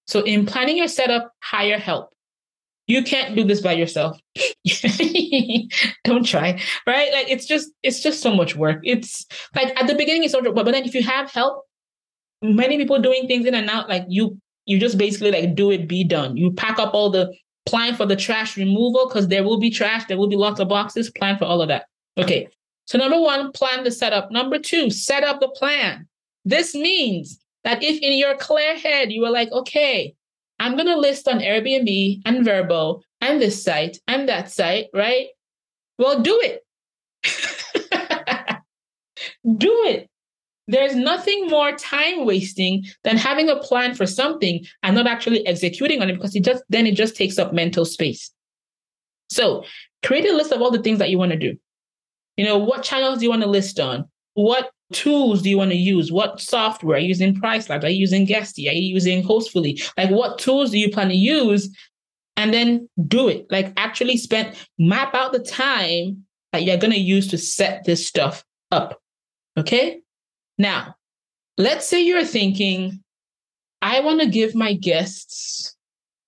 So 0.07 0.21
in 0.21 0.45
planning 0.45 0.77
your 0.77 0.87
setup, 0.87 1.33
hire 1.43 1.77
help. 1.77 2.13
You 2.87 3.03
can't 3.03 3.35
do 3.35 3.43
this 3.43 3.61
by 3.61 3.73
yourself. 3.73 4.17
Don't 6.05 6.25
try, 6.25 6.59
right? 6.87 7.11
Like 7.11 7.29
it's 7.29 7.45
just 7.45 7.69
it's 7.83 8.01
just 8.01 8.21
so 8.21 8.33
much 8.33 8.55
work. 8.55 8.79
It's 8.83 9.25
like 9.55 9.79
at 9.79 9.87
the 9.87 9.95
beginning 9.95 10.23
it's 10.23 10.31
so 10.31 10.41
but 10.41 10.55
but 10.55 10.71
then 10.71 10.85
if 10.85 10.95
you 10.95 11.03
have 11.03 11.29
help, 11.31 11.65
many 12.41 12.77
people 12.77 13.01
doing 13.01 13.27
things 13.27 13.45
in 13.45 13.53
and 13.53 13.69
out, 13.69 13.89
like 13.89 14.05
you 14.07 14.37
you 14.65 14.79
just 14.79 14.97
basically 14.97 15.31
like 15.31 15.55
do 15.55 15.69
it, 15.69 15.87
be 15.87 16.03
done. 16.03 16.37
You 16.37 16.51
pack 16.51 16.79
up 16.79 16.93
all 16.93 17.09
the 17.09 17.33
plan 17.65 17.95
for 17.95 18.05
the 18.05 18.15
trash 18.15 18.55
removal 18.55 19.07
because 19.07 19.27
there 19.27 19.43
will 19.43 19.59
be 19.59 19.69
trash, 19.69 20.05
there 20.05 20.17
will 20.17 20.29
be 20.29 20.37
lots 20.37 20.59
of 20.59 20.69
boxes. 20.69 21.11
Plan 21.11 21.37
for 21.37 21.45
all 21.45 21.61
of 21.61 21.67
that. 21.67 21.85
Okay. 22.17 22.47
So 22.85 22.97
number 22.97 23.19
one, 23.19 23.51
plan 23.51 23.83
the 23.83 23.91
setup. 23.91 24.31
Number 24.31 24.59
two, 24.59 24.89
set 24.89 25.23
up 25.23 25.41
the 25.41 25.49
plan. 25.49 26.07
This 26.45 26.73
means 26.73 27.37
that 27.65 27.83
if 27.83 28.01
in 28.01 28.17
your 28.17 28.35
clear 28.37 28.77
head 28.77 29.11
you 29.11 29.21
were 29.21 29.29
like, 29.29 29.51
okay, 29.51 30.15
I'm 30.59 30.73
going 30.75 30.87
to 30.87 30.97
list 30.97 31.27
on 31.27 31.39
Airbnb 31.39 32.21
and 32.25 32.45
Vrbo 32.45 33.01
and 33.21 33.41
this 33.41 33.63
site 33.63 33.99
and 34.07 34.27
that 34.27 34.51
site, 34.51 34.87
right? 34.93 35.27
Well, 35.97 36.21
do 36.21 36.39
it. 36.43 36.63
do 39.57 39.83
it. 39.85 40.09
There's 40.67 40.95
nothing 40.95 41.47
more 41.47 41.71
time 41.73 42.25
wasting 42.25 42.85
than 43.03 43.15
having 43.17 43.49
a 43.49 43.55
plan 43.55 43.95
for 43.95 44.05
something 44.05 44.65
and 44.83 44.95
not 44.95 45.07
actually 45.07 45.45
executing 45.47 46.01
on 46.01 46.09
it 46.09 46.15
because 46.15 46.35
it 46.35 46.43
just 46.43 46.63
then 46.69 46.85
it 46.85 46.95
just 46.95 47.15
takes 47.15 47.39
up 47.39 47.53
mental 47.53 47.85
space. 47.85 48.31
So 49.29 49.63
create 50.05 50.25
a 50.25 50.35
list 50.35 50.51
of 50.51 50.61
all 50.61 50.71
the 50.71 50.81
things 50.81 50.99
that 50.99 51.09
you 51.09 51.17
want 51.17 51.31
to 51.31 51.37
do. 51.37 51.55
You 52.35 52.45
know, 52.45 52.57
what 52.57 52.83
channels 52.83 53.19
do 53.19 53.23
you 53.23 53.29
want 53.29 53.43
to 53.43 53.49
list 53.49 53.79
on? 53.79 54.05
What 54.33 54.69
tools 54.93 55.41
do 55.41 55.49
you 55.49 55.57
want 55.57 55.71
to 55.71 55.77
use? 55.77 56.11
What 56.11 56.39
software? 56.39 56.97
Are 56.97 56.99
you 56.99 57.09
using 57.09 57.35
PriceLabs? 57.35 57.83
Are 57.83 57.89
you 57.89 57.99
using 57.99 58.25
Guesty? 58.25 58.69
Are 58.69 58.73
you 58.73 58.93
using 58.93 59.23
Hostfully? 59.23 59.81
Like 59.97 60.09
what 60.09 60.39
tools 60.39 60.71
do 60.71 60.79
you 60.79 60.89
plan 60.89 61.09
to 61.09 61.15
use? 61.15 61.69
And 62.35 62.53
then 62.53 62.87
do 63.07 63.27
it. 63.27 63.47
Like 63.49 63.73
actually 63.77 64.17
spend 64.17 64.55
map 64.77 65.15
out 65.15 65.33
the 65.33 65.39
time 65.39 66.23
that 66.53 66.63
you're 66.63 66.77
going 66.77 66.93
to 66.93 66.99
use 66.99 67.27
to 67.29 67.37
set 67.37 67.83
this 67.83 68.07
stuff 68.07 68.45
up. 68.71 69.01
Okay? 69.57 70.01
Now, 70.57 70.95
let's 71.57 71.87
say 71.87 72.01
you're 72.01 72.23
thinking, 72.23 73.03
I 73.81 73.99
want 73.99 74.21
to 74.21 74.27
give 74.27 74.55
my 74.55 74.73
guests 74.73 75.75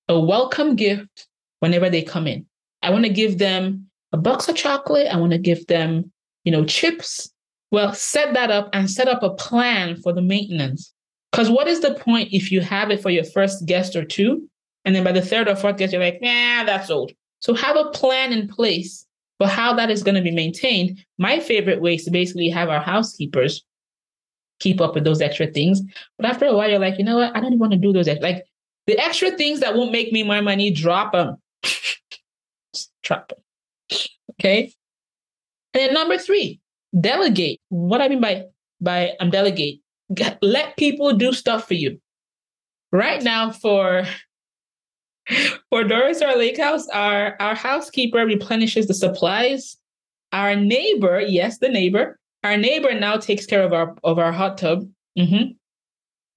a 0.08 0.20
welcome 0.20 0.75
gift 0.75 1.28
whenever 1.60 1.89
they 1.89 2.01
come 2.01 2.28
in. 2.28 2.46
I 2.82 2.89
want 2.89 3.06
to 3.06 3.12
give 3.12 3.38
them 3.38 3.88
a 4.12 4.18
box 4.18 4.48
of 4.50 4.56
chocolate. 4.56 5.08
I 5.08 5.18
want 5.18 5.34
to 5.34 5.38
give 5.38 5.68
them, 5.68 6.12
you 6.44 6.51
know, 6.51 6.66
chips. 6.66 7.32
Well, 7.72 7.94
set 7.94 8.34
that 8.34 8.52
up 8.52 8.70
and 8.74 8.90
set 8.90 9.08
up 9.08 9.24
a 9.24 9.30
plan 9.30 9.96
for 9.96 10.12
the 10.12 10.22
maintenance. 10.22 10.94
Because 11.32 11.50
what 11.50 11.68
is 11.68 11.82
the 11.82 11.94
point 11.94 12.30
if 12.32 12.52
you 12.52 12.62
have 12.62 12.90
it 12.90 13.02
for 13.02 13.12
your 13.12 13.24
first 13.24 13.66
guest 13.66 13.96
or 13.96 14.04
two, 14.04 14.50
and 14.86 14.96
then 14.96 15.04
by 15.04 15.12
the 15.12 15.22
third 15.22 15.48
or 15.48 15.56
fourth 15.56 15.78
guest, 15.78 15.94
you're 15.94 16.02
like, 16.02 16.20
nah, 16.22 16.64
that's 16.64 16.90
old. 16.90 17.12
So 17.42 17.54
have 17.54 17.76
a 17.76 17.92
plan 17.92 18.34
in 18.34 18.48
place 18.48 19.06
for 19.38 19.48
how 19.48 19.74
that 19.74 19.92
is 19.92 20.04
going 20.04 20.16
to 20.16 20.22
be 20.22 20.32
maintained. 20.32 21.04
My 21.18 21.40
favorite 21.40 21.82
way 21.82 21.96
is 21.96 22.06
to 22.06 22.12
basically 22.12 22.50
have 22.50 22.70
our 22.70 22.82
housekeepers 22.82 23.64
keep 24.60 24.82
up 24.82 24.96
with 24.96 25.04
those 25.04 25.22
extra 25.22 25.48
things. 25.48 25.82
But 26.18 26.26
after 26.26 26.46
a 26.46 26.56
while, 26.56 26.70
you're 26.70 26.80
like, 26.80 26.98
you 26.98 27.06
know 27.06 27.18
what? 27.18 27.36
I 27.36 27.40
don't 27.40 27.60
want 27.60 27.72
to 27.72 27.78
do 27.78 27.94
those. 27.94 28.08
Like 28.08 28.46
the 28.88 28.98
extra 29.00 29.32
things 29.32 29.62
that 29.62 29.76
won't 29.76 29.92
make 29.92 30.12
me 30.12 30.24
my 30.24 30.42
money, 30.42 30.72
drop 30.72 31.14
them. 31.14 31.38
drop 33.04 33.30
them. 33.30 33.40
Okay. 34.34 34.74
And 35.74 35.82
then 35.82 35.94
number 35.94 36.18
three, 36.18 36.60
delegate. 36.98 37.60
What 37.69 38.01
I 38.01 38.08
mean 38.08 38.22
by 38.22 38.46
by 38.81 39.13
um, 39.19 39.29
delegate, 39.29 39.81
let 40.41 40.77
people 40.77 41.13
do 41.13 41.34
stuff 41.34 41.67
for 41.67 41.74
you. 41.74 42.00
Right 42.91 43.22
now, 43.22 43.51
for 43.51 44.03
for 45.69 45.84
Doris 45.84 46.22
our 46.22 46.38
lake 46.38 46.58
house, 46.58 46.88
our 46.89 47.36
our 47.39 47.55
housekeeper 47.55 48.25
replenishes 48.25 48.88
the 48.88 48.93
supplies. 48.93 49.77
Our 50.31 50.55
neighbor, 50.55 51.19
yes, 51.19 51.58
the 51.58 51.69
neighbor, 51.69 52.19
our 52.43 52.55
neighbor 52.55 52.93
now 52.93 53.17
takes 53.17 53.46
care 53.46 53.63
of 53.63 53.74
our 53.74 53.96
of 54.03 54.19
our 54.19 54.31
hot 54.31 54.58
tub. 54.58 54.88
Mm-hmm. 55.17 55.51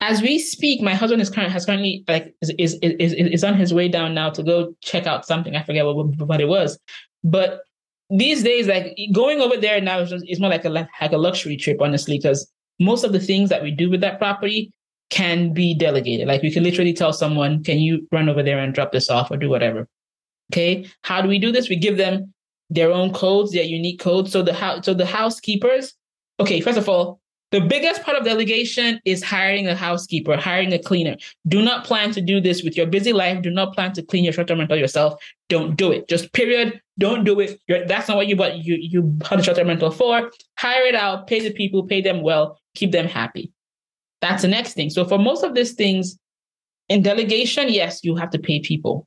As 0.00 0.20
we 0.20 0.38
speak, 0.38 0.80
my 0.82 0.94
husband 0.94 1.22
is 1.22 1.30
currently 1.30 1.52
has 1.52 1.64
currently 1.64 2.04
like 2.08 2.34
is, 2.42 2.50
is 2.58 2.74
is 2.82 3.12
is 3.12 3.44
on 3.44 3.54
his 3.54 3.72
way 3.72 3.88
down 3.88 4.14
now 4.14 4.30
to 4.30 4.42
go 4.42 4.74
check 4.82 5.06
out 5.06 5.26
something. 5.26 5.54
I 5.54 5.62
forget 5.62 5.84
what 5.84 6.06
what 6.26 6.40
it 6.40 6.48
was, 6.48 6.78
but 7.22 7.60
these 8.16 8.42
days, 8.42 8.66
like 8.66 8.96
going 9.12 9.40
over 9.40 9.56
there 9.56 9.80
now 9.80 9.98
is 10.00 10.10
just, 10.10 10.24
it's 10.28 10.40
more 10.40 10.50
like 10.50 10.64
a 10.64 10.70
like 10.70 10.88
a 11.00 11.16
luxury 11.16 11.56
trip, 11.56 11.78
honestly, 11.80 12.18
because 12.18 12.50
most 12.78 13.04
of 13.04 13.12
the 13.12 13.20
things 13.20 13.48
that 13.48 13.62
we 13.62 13.70
do 13.70 13.88
with 13.88 14.00
that 14.02 14.18
property 14.18 14.72
can 15.10 15.52
be 15.52 15.74
delegated. 15.74 16.28
Like 16.28 16.42
we 16.42 16.50
can 16.50 16.62
literally 16.62 16.92
tell 16.92 17.12
someone, 17.12 17.64
"Can 17.64 17.78
you 17.78 18.06
run 18.12 18.28
over 18.28 18.42
there 18.42 18.58
and 18.58 18.74
drop 18.74 18.92
this 18.92 19.08
off 19.08 19.30
or 19.30 19.36
do 19.36 19.48
whatever?" 19.48 19.88
Okay. 20.52 20.86
How 21.02 21.22
do 21.22 21.28
we 21.28 21.38
do 21.38 21.52
this? 21.52 21.70
We 21.70 21.76
give 21.76 21.96
them 21.96 22.34
their 22.68 22.92
own 22.92 23.12
codes, 23.12 23.52
their 23.52 23.64
unique 23.64 24.00
codes. 24.00 24.30
So 24.32 24.42
the 24.42 24.52
house, 24.52 24.84
so 24.84 24.92
the 24.92 25.06
housekeepers. 25.06 25.94
Okay, 26.38 26.60
first 26.60 26.78
of 26.78 26.88
all, 26.88 27.20
the 27.52 27.60
biggest 27.60 28.02
part 28.02 28.16
of 28.16 28.24
delegation 28.24 28.98
is 29.04 29.22
hiring 29.22 29.68
a 29.68 29.76
housekeeper, 29.76 30.36
hiring 30.36 30.72
a 30.72 30.78
cleaner. 30.78 31.16
Do 31.46 31.62
not 31.62 31.84
plan 31.84 32.10
to 32.12 32.20
do 32.20 32.40
this 32.40 32.62
with 32.62 32.76
your 32.76 32.86
busy 32.86 33.12
life. 33.12 33.42
Do 33.42 33.50
not 33.50 33.74
plan 33.74 33.92
to 33.92 34.02
clean 34.02 34.24
your 34.24 34.32
short-term 34.32 34.58
rental 34.58 34.78
yourself. 34.78 35.22
Don't 35.50 35.76
do 35.76 35.92
it. 35.92 36.08
Just 36.08 36.32
period. 36.32 36.80
Don't 36.98 37.24
do 37.24 37.38
it. 37.40 37.60
You're, 37.68 37.86
that's 37.86 38.08
not 38.08 38.16
what 38.16 38.26
you 38.26 38.36
bought. 38.36 38.56
You 38.56 38.76
you 38.80 39.02
bought 39.02 39.38
a 39.38 39.42
short-term 39.42 39.68
rental 39.68 39.90
for. 39.90 40.30
Hire 40.58 40.84
it 40.86 40.94
out. 40.94 41.26
Pay 41.26 41.40
the 41.40 41.52
people. 41.52 41.86
Pay 41.86 42.00
them 42.00 42.22
well. 42.22 42.58
Keep 42.74 42.92
them 42.92 43.06
happy. 43.06 43.52
That's 44.22 44.42
the 44.42 44.48
next 44.48 44.72
thing. 44.72 44.88
So 44.88 45.04
for 45.04 45.18
most 45.18 45.44
of 45.44 45.54
these 45.54 45.72
things, 45.72 46.18
in 46.88 47.02
delegation, 47.02 47.68
yes, 47.68 48.02
you 48.02 48.16
have 48.16 48.30
to 48.30 48.38
pay 48.38 48.60
people. 48.60 49.06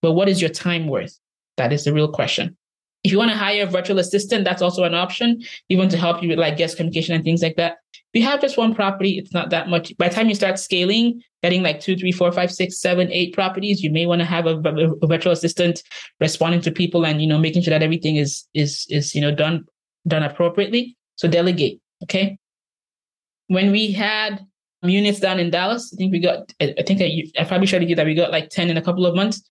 But 0.00 0.12
what 0.12 0.28
is 0.28 0.40
your 0.40 0.50
time 0.50 0.88
worth? 0.88 1.18
That 1.58 1.72
is 1.72 1.84
the 1.84 1.92
real 1.92 2.10
question. 2.10 2.56
If 3.04 3.12
you 3.12 3.18
want 3.18 3.32
to 3.32 3.36
hire 3.36 3.64
a 3.64 3.66
virtual 3.66 3.98
assistant, 3.98 4.44
that's 4.44 4.62
also 4.62 4.84
an 4.84 4.94
option, 4.94 5.42
even 5.68 5.88
to 5.90 5.98
help 5.98 6.22
you 6.22 6.28
with 6.30 6.38
like 6.38 6.56
guest 6.56 6.76
communication 6.76 7.14
and 7.14 7.24
things 7.24 7.42
like 7.42 7.56
that. 7.56 7.78
You 8.12 8.22
have 8.24 8.40
just 8.40 8.58
one 8.58 8.74
property, 8.74 9.18
it's 9.18 9.32
not 9.32 9.50
that 9.50 9.68
much. 9.68 9.96
By 9.96 10.08
the 10.08 10.14
time 10.14 10.28
you 10.28 10.34
start 10.34 10.58
scaling, 10.58 11.22
getting 11.42 11.62
like 11.62 11.80
two, 11.80 11.96
three, 11.96 12.12
four, 12.12 12.30
five, 12.30 12.52
six, 12.52 12.78
seven, 12.78 13.10
eight 13.10 13.32
properties, 13.32 13.82
you 13.82 13.90
may 13.90 14.04
want 14.04 14.20
to 14.20 14.26
have 14.26 14.46
a, 14.46 14.56
a 15.02 15.06
virtual 15.06 15.32
assistant 15.32 15.82
responding 16.20 16.60
to 16.62 16.70
people 16.70 17.06
and 17.06 17.22
you 17.22 17.26
know 17.26 17.38
making 17.38 17.62
sure 17.62 17.70
that 17.70 17.82
everything 17.82 18.16
is 18.16 18.46
is 18.54 18.86
is 18.90 19.14
you 19.14 19.20
know 19.20 19.34
done 19.34 19.64
done 20.06 20.22
appropriately. 20.22 20.96
So 21.16 21.28
delegate. 21.28 21.80
Okay. 22.02 22.38
When 23.46 23.70
we 23.70 23.92
had 23.92 24.44
units 24.82 25.20
down 25.20 25.38
in 25.38 25.50
Dallas, 25.50 25.92
I 25.92 25.96
think 25.96 26.12
we 26.12 26.20
got. 26.20 26.52
I 26.60 26.82
think 26.86 27.00
I, 27.00 27.24
I 27.40 27.44
probably 27.44 27.66
showed 27.66 27.82
you 27.88 27.96
that 27.96 28.06
we 28.06 28.14
got 28.14 28.30
like 28.30 28.50
ten 28.50 28.68
in 28.68 28.76
a 28.76 28.82
couple 28.82 29.06
of 29.06 29.14
months. 29.14 29.42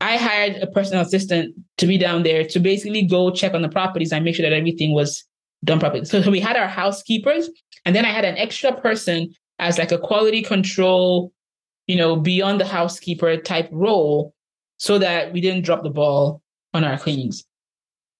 I 0.00 0.16
hired 0.16 0.56
a 0.56 0.66
personal 0.66 1.02
assistant 1.02 1.54
to 1.78 1.86
be 1.86 1.96
down 1.96 2.24
there 2.24 2.44
to 2.44 2.60
basically 2.60 3.06
go 3.06 3.30
check 3.30 3.54
on 3.54 3.62
the 3.62 3.68
properties 3.68 4.12
and 4.12 4.24
make 4.24 4.34
sure 4.34 4.48
that 4.48 4.54
everything 4.54 4.92
was 4.92 5.24
done 5.64 5.80
properly. 5.80 6.04
So, 6.04 6.22
so 6.22 6.30
we 6.30 6.40
had 6.40 6.56
our 6.56 6.68
housekeepers, 6.68 7.50
and 7.84 7.94
then 7.96 8.04
I 8.04 8.10
had 8.10 8.24
an 8.24 8.36
extra 8.36 8.78
person 8.78 9.34
as 9.58 9.78
like 9.78 9.92
a 9.92 9.98
quality 9.98 10.42
control, 10.42 11.32
you 11.86 11.96
know, 11.96 12.16
beyond 12.16 12.60
the 12.60 12.66
housekeeper 12.66 13.36
type 13.38 13.68
role, 13.72 14.34
so 14.78 14.98
that 14.98 15.32
we 15.32 15.40
didn't 15.40 15.64
drop 15.64 15.82
the 15.82 15.90
ball 15.90 16.42
on 16.72 16.84
our 16.84 16.98
cleanings. 16.98 17.44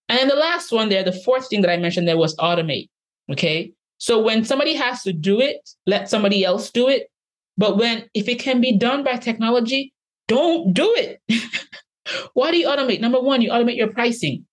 And 0.09 0.19
then 0.19 0.29
the 0.29 0.37
last 0.37 0.71
one 0.71 0.89
there, 0.89 1.03
the 1.03 1.13
fourth 1.13 1.49
thing 1.49 1.63
that 1.63 1.71
I 1.71 1.77
mentioned 1.77 2.07
there 2.07 2.19
was 2.19 2.37
automate. 2.37 2.89
Okay. 3.31 3.73
So 3.99 4.21
when 4.21 4.45
somebody 4.45 4.75
has 4.75 5.03
to 5.03 5.13
do 5.13 5.41
it, 5.41 5.69
let 5.87 6.09
somebody 6.09 6.45
else 6.45 6.71
do 6.71 6.89
it. 6.89 7.09
But 7.57 7.79
when 7.79 8.05
if 8.15 8.29
it 8.29 8.39
can 8.39 8.61
be 8.61 8.77
done 8.77 9.03
by 9.03 9.17
technology, 9.17 9.93
don't 10.29 10.75
do 10.75 10.95
it. 10.97 11.21
Why 12.35 12.51
do 12.51 12.59
you 12.59 12.69
automate? 12.69 13.01
Number 13.01 13.21
one, 13.21 13.41
you 13.41 13.51
automate 13.51 13.77
your 13.77 13.93
pricing. 13.93 14.45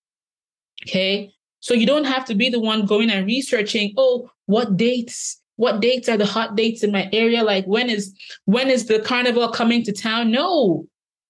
Okay. 0.87 1.33
So 1.61 1.73
you 1.73 1.85
don't 1.85 2.03
have 2.03 2.25
to 2.25 2.35
be 2.35 2.49
the 2.49 2.59
one 2.59 2.85
going 2.85 3.09
and 3.09 3.25
researching, 3.25 3.93
oh, 3.97 4.29
what 4.47 4.75
dates? 4.75 5.39
What 5.55 5.79
dates 5.79 6.09
are 6.09 6.17
the 6.17 6.25
hot 6.25 6.55
dates 6.55 6.83
in 6.83 6.91
my 6.91 7.07
area? 7.13 7.43
Like 7.43 7.65
when 7.65 7.89
is 7.89 8.13
when 8.45 8.69
is 8.69 8.87
the 8.87 8.99
carnival 8.99 9.47
coming 9.49 9.83
to 9.83 9.93
town? 9.93 10.31
No. 10.31 10.87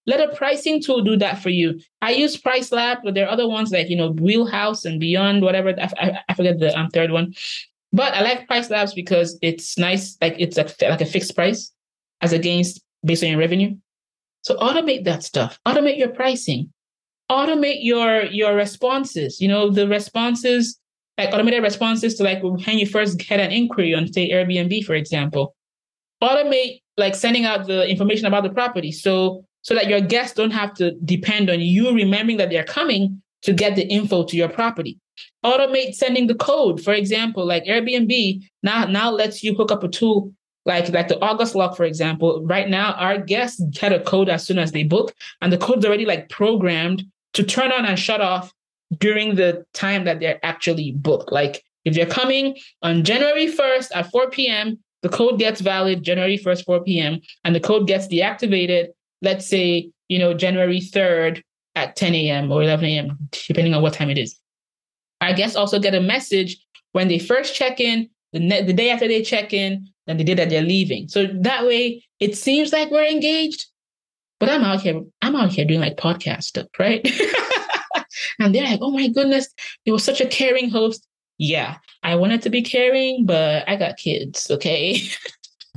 Let 0.08 0.22
a 0.22 0.36
pricing 0.36 0.82
tool 0.82 1.04
do 1.04 1.16
that 1.18 1.44
for 1.44 1.50
you. 1.50 1.80
I 2.02 2.12
use 2.12 2.36
PriceLab, 2.36 3.02
but 3.04 3.14
there 3.14 3.28
are 3.28 3.32
other 3.32 3.48
ones 3.48 3.72
like 3.72 3.90
you 3.90 3.96
know 3.96 4.12
Wheelhouse 4.14 4.84
and 4.86 5.00
Beyond, 5.00 5.44
whatever. 5.44 5.76
I, 5.80 5.90
I, 6.00 6.20
I 6.28 6.34
forget 6.34 6.60
the 6.60 6.76
um, 6.78 6.90
third 6.90 7.12
one, 7.12 7.34
but 7.94 8.14
I 8.14 8.22
like 8.22 8.48
PriceLabs 8.48 8.96
because 8.96 9.38
it's 9.42 9.78
nice, 9.78 10.18
like 10.22 10.36
it's 10.40 10.58
a, 10.58 10.64
like 10.90 11.02
a 11.02 11.06
fixed 11.06 11.36
price 11.36 11.72
as 12.22 12.34
against 12.34 12.82
based 13.04 13.24
on 13.24 13.30
your 13.30 13.40
revenue. 13.40 13.76
So 14.44 14.56
automate 14.58 15.04
that 15.04 15.24
stuff. 15.24 15.60
Automate 15.68 15.98
your 15.98 16.10
pricing. 16.10 16.72
Automate 17.32 17.80
your 17.82 18.26
your 18.26 18.56
responses. 18.56 19.40
You 19.42 19.48
know, 19.48 19.72
the 19.72 19.88
responses, 19.88 20.78
like 21.18 21.34
automated 21.34 21.64
responses 21.64 22.16
to 22.16 22.24
like 22.24 22.44
when 22.44 22.78
you 22.78 22.86
first 22.86 23.18
get 23.20 23.40
an 23.40 23.52
inquiry 23.52 23.96
on, 23.96 24.12
say, 24.12 24.30
Airbnb, 24.30 24.84
for 24.84 24.96
example. 24.96 25.56
Automate 26.22 26.82
like 26.98 27.16
sending 27.16 27.46
out 27.46 27.68
the 27.68 27.88
information 27.88 28.26
about 28.28 28.44
the 28.44 28.50
property. 28.50 28.92
So 28.92 29.46
so 29.64 29.74
that 29.76 29.88
your 29.88 30.02
guests 30.02 30.36
don't 30.36 30.52
have 30.52 30.74
to 30.76 30.92
depend 31.06 31.50
on 31.50 31.62
you 31.62 31.94
remembering 31.94 32.38
that 32.38 32.50
they're 32.50 32.66
coming 32.66 33.22
to 33.44 33.54
get 33.54 33.76
the 33.76 33.88
info 33.88 34.26
to 34.26 34.36
your 34.36 34.50
property. 34.50 35.00
Automate 35.46 35.96
sending 35.96 36.28
the 36.28 36.36
code. 36.36 36.82
For 36.82 36.94
example, 36.94 37.46
like 37.46 37.64
Airbnb 37.66 38.42
now 38.64 38.86
now 38.86 39.10
lets 39.10 39.44
you 39.44 39.56
hook 39.56 39.72
up 39.72 39.84
a 39.84 39.88
tool 39.88 40.34
Like 40.66 40.90
like 40.90 41.08
the 41.08 41.20
August 41.22 41.56
lock, 41.56 41.76
for 41.78 41.86
example. 41.86 42.44
Right 42.46 42.70
now, 42.70 42.94
our 42.94 43.18
guests 43.18 43.64
get 43.72 43.94
a 43.94 44.00
code 44.00 44.30
as 44.30 44.46
soon 44.46 44.60
as 44.60 44.72
they 44.74 44.84
book, 44.84 45.14
and 45.42 45.52
the 45.52 45.58
code's 45.58 45.86
already 45.86 46.06
like 46.06 46.30
programmed 46.30 47.04
to 47.34 47.44
turn 47.44 47.72
on 47.72 47.86
and 47.86 47.98
shut 47.98 48.22
off 48.22 48.54
during 48.98 49.36
the 49.36 49.66
time 49.74 50.06
that 50.06 50.20
they're 50.20 50.44
actually 50.44 50.92
booked. 50.92 51.32
Like 51.32 51.64
if 51.86 51.96
they're 51.96 52.06
coming 52.06 52.58
on 52.82 53.04
January 53.04 53.48
1st 53.48 53.90
at 53.96 54.12
4 54.12 54.30
p.m., 54.30 54.80
the 55.02 55.10
code 55.10 55.40
gets 55.40 55.62
valid 55.62 56.04
January 56.04 56.38
1st, 56.38 56.66
4 56.66 56.84
p.m., 56.84 57.20
and 57.44 57.56
the 57.56 57.60
code 57.60 57.88
gets 57.88 58.08
deactivated, 58.08 58.90
let's 59.22 59.48
say, 59.48 59.90
you 60.10 60.20
know, 60.20 60.34
January 60.34 60.80
3rd 60.80 61.42
at 61.76 61.96
10 61.96 62.14
a.m. 62.14 62.52
or 62.52 62.62
11 62.62 62.86
a.m., 62.86 63.30
depending 63.48 63.74
on 63.74 63.82
what 63.82 63.94
time 63.94 64.10
it 64.10 64.18
is. 64.18 64.38
Our 65.22 65.34
guests 65.34 65.56
also 65.56 65.80
get 65.80 65.96
a 65.96 66.02
message 66.02 66.58
when 66.92 67.08
they 67.08 67.20
first 67.20 67.56
check 67.56 67.80
in, 67.80 68.10
the, 68.34 68.40
ne- 68.40 68.64
the 68.64 68.74
day 68.74 68.90
after 68.90 69.08
they 69.08 69.24
check 69.24 69.54
in, 69.54 69.88
and 70.08 70.20
the 70.20 70.24
day 70.24 70.34
that 70.34 70.50
they're 70.50 70.62
leaving. 70.62 71.08
So 71.08 71.28
that 71.28 71.66
way 71.66 72.04
it 72.20 72.38
seems 72.38 72.74
like 72.74 72.92
we're 72.92 73.06
engaged, 73.06 73.66
but 74.42 74.50
I'm 74.50 74.64
out 74.64 74.82
here, 74.82 75.00
I'm 75.22 75.36
out 75.36 75.52
here 75.52 75.66
doing 75.66 75.82
like 75.82 75.98
podcast 75.98 76.46
stuff, 76.46 76.66
right? 76.80 77.08
and 78.40 78.56
they're 78.56 78.64
like, 78.64 78.80
oh 78.82 78.90
my 78.90 79.08
goodness, 79.08 79.48
he 79.86 79.92
was 79.92 80.04
such 80.04 80.20
a 80.20 80.26
caring 80.26 80.72
host. 80.72 81.08
Yeah, 81.38 81.78
I 82.02 82.16
wanted 82.16 82.42
to 82.42 82.50
be 82.50 82.64
caring, 82.64 83.28
but 83.28 83.70
I 83.70 83.76
got 83.76 83.98
kids, 83.98 84.50
okay? 84.50 85.00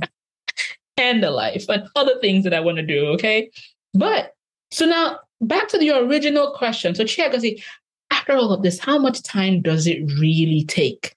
and 0.97 1.21
the 1.21 1.29
life 1.29 1.65
and 1.69 1.87
other 1.95 2.19
things 2.19 2.43
that 2.43 2.55
I 2.55 2.59
want 2.59 2.77
to 2.77 2.83
do, 2.83 3.05
okay? 3.09 3.51
But 3.93 4.31
so 4.71 4.87
now 4.87 5.19
back 5.41 5.67
to 5.67 5.77
the 5.77 5.91
original 5.91 6.51
question. 6.57 6.95
So 6.95 7.05
Chia 7.05 7.39
say, 7.39 7.61
after 8.09 8.33
all 8.33 8.51
of 8.51 8.63
this, 8.63 8.79
how 8.79 8.97
much 8.97 9.21
time 9.21 9.61
does 9.61 9.85
it 9.85 9.99
really 10.19 10.65
take? 10.67 11.15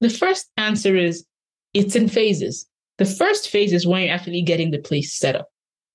The 0.00 0.10
first 0.10 0.50
answer 0.56 0.96
is 0.96 1.24
it's 1.74 1.94
in 1.94 2.08
phases. 2.08 2.66
The 2.96 3.04
first 3.04 3.50
phase 3.50 3.72
is 3.72 3.86
when 3.86 4.02
you're 4.02 4.14
actually 4.14 4.42
getting 4.42 4.72
the 4.72 4.78
place 4.78 5.14
set 5.14 5.36
up. 5.36 5.48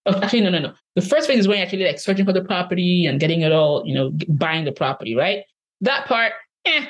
Oh, 0.05 0.19
actually, 0.21 0.41
no, 0.41 0.49
no, 0.49 0.59
no. 0.59 0.73
The 0.95 1.01
first 1.01 1.27
phase 1.27 1.39
is 1.39 1.47
when 1.47 1.57
you're 1.57 1.65
actually 1.65 1.85
like 1.85 1.99
searching 1.99 2.25
for 2.25 2.33
the 2.33 2.43
property 2.43 3.05
and 3.05 3.19
getting 3.19 3.41
it 3.41 3.51
all, 3.51 3.83
you 3.85 3.93
know, 3.93 4.11
buying 4.27 4.65
the 4.65 4.71
property, 4.71 5.15
right? 5.15 5.43
That 5.81 6.05
part, 6.07 6.33
eh. 6.65 6.87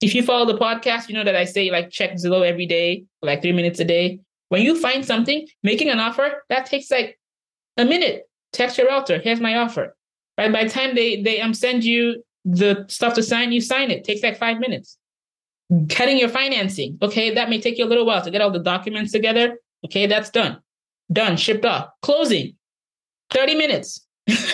If 0.00 0.14
you 0.14 0.22
follow 0.22 0.46
the 0.46 0.58
podcast, 0.58 1.08
you 1.08 1.14
know 1.14 1.24
that 1.24 1.36
I 1.36 1.44
say 1.44 1.70
like 1.70 1.90
check 1.90 2.12
Zillow 2.14 2.46
every 2.46 2.66
day, 2.66 3.04
like 3.20 3.42
three 3.42 3.52
minutes 3.52 3.80
a 3.80 3.84
day. 3.84 4.20
When 4.48 4.62
you 4.62 4.80
find 4.80 5.04
something, 5.04 5.46
making 5.62 5.90
an 5.90 6.00
offer, 6.00 6.42
that 6.48 6.66
takes 6.66 6.90
like 6.90 7.18
a 7.76 7.84
minute. 7.84 8.24
Text 8.52 8.78
your 8.78 8.86
realtor, 8.86 9.18
here's 9.18 9.40
my 9.40 9.56
offer. 9.56 9.94
Right? 10.38 10.52
By 10.52 10.64
the 10.64 10.70
time 10.70 10.94
they 10.94 11.20
they 11.20 11.40
um 11.40 11.52
send 11.52 11.84
you 11.84 12.22
the 12.44 12.86
stuff 12.88 13.14
to 13.14 13.22
sign, 13.22 13.52
you 13.52 13.60
sign 13.60 13.90
it. 13.90 14.04
Takes 14.04 14.22
like 14.22 14.38
five 14.38 14.58
minutes. 14.58 14.96
Getting 15.86 16.16
your 16.16 16.30
financing. 16.30 16.96
Okay, 17.02 17.34
that 17.34 17.50
may 17.50 17.60
take 17.60 17.76
you 17.76 17.84
a 17.84 17.90
little 17.90 18.06
while 18.06 18.22
to 18.22 18.30
get 18.30 18.40
all 18.40 18.50
the 18.50 18.58
documents 18.60 19.12
together. 19.12 19.58
Okay, 19.84 20.06
that's 20.06 20.30
done. 20.30 20.58
Done, 21.12 21.36
shipped 21.36 21.64
off. 21.64 21.88
Closing. 22.02 22.54
30 23.30 23.54
minutes. 23.54 24.06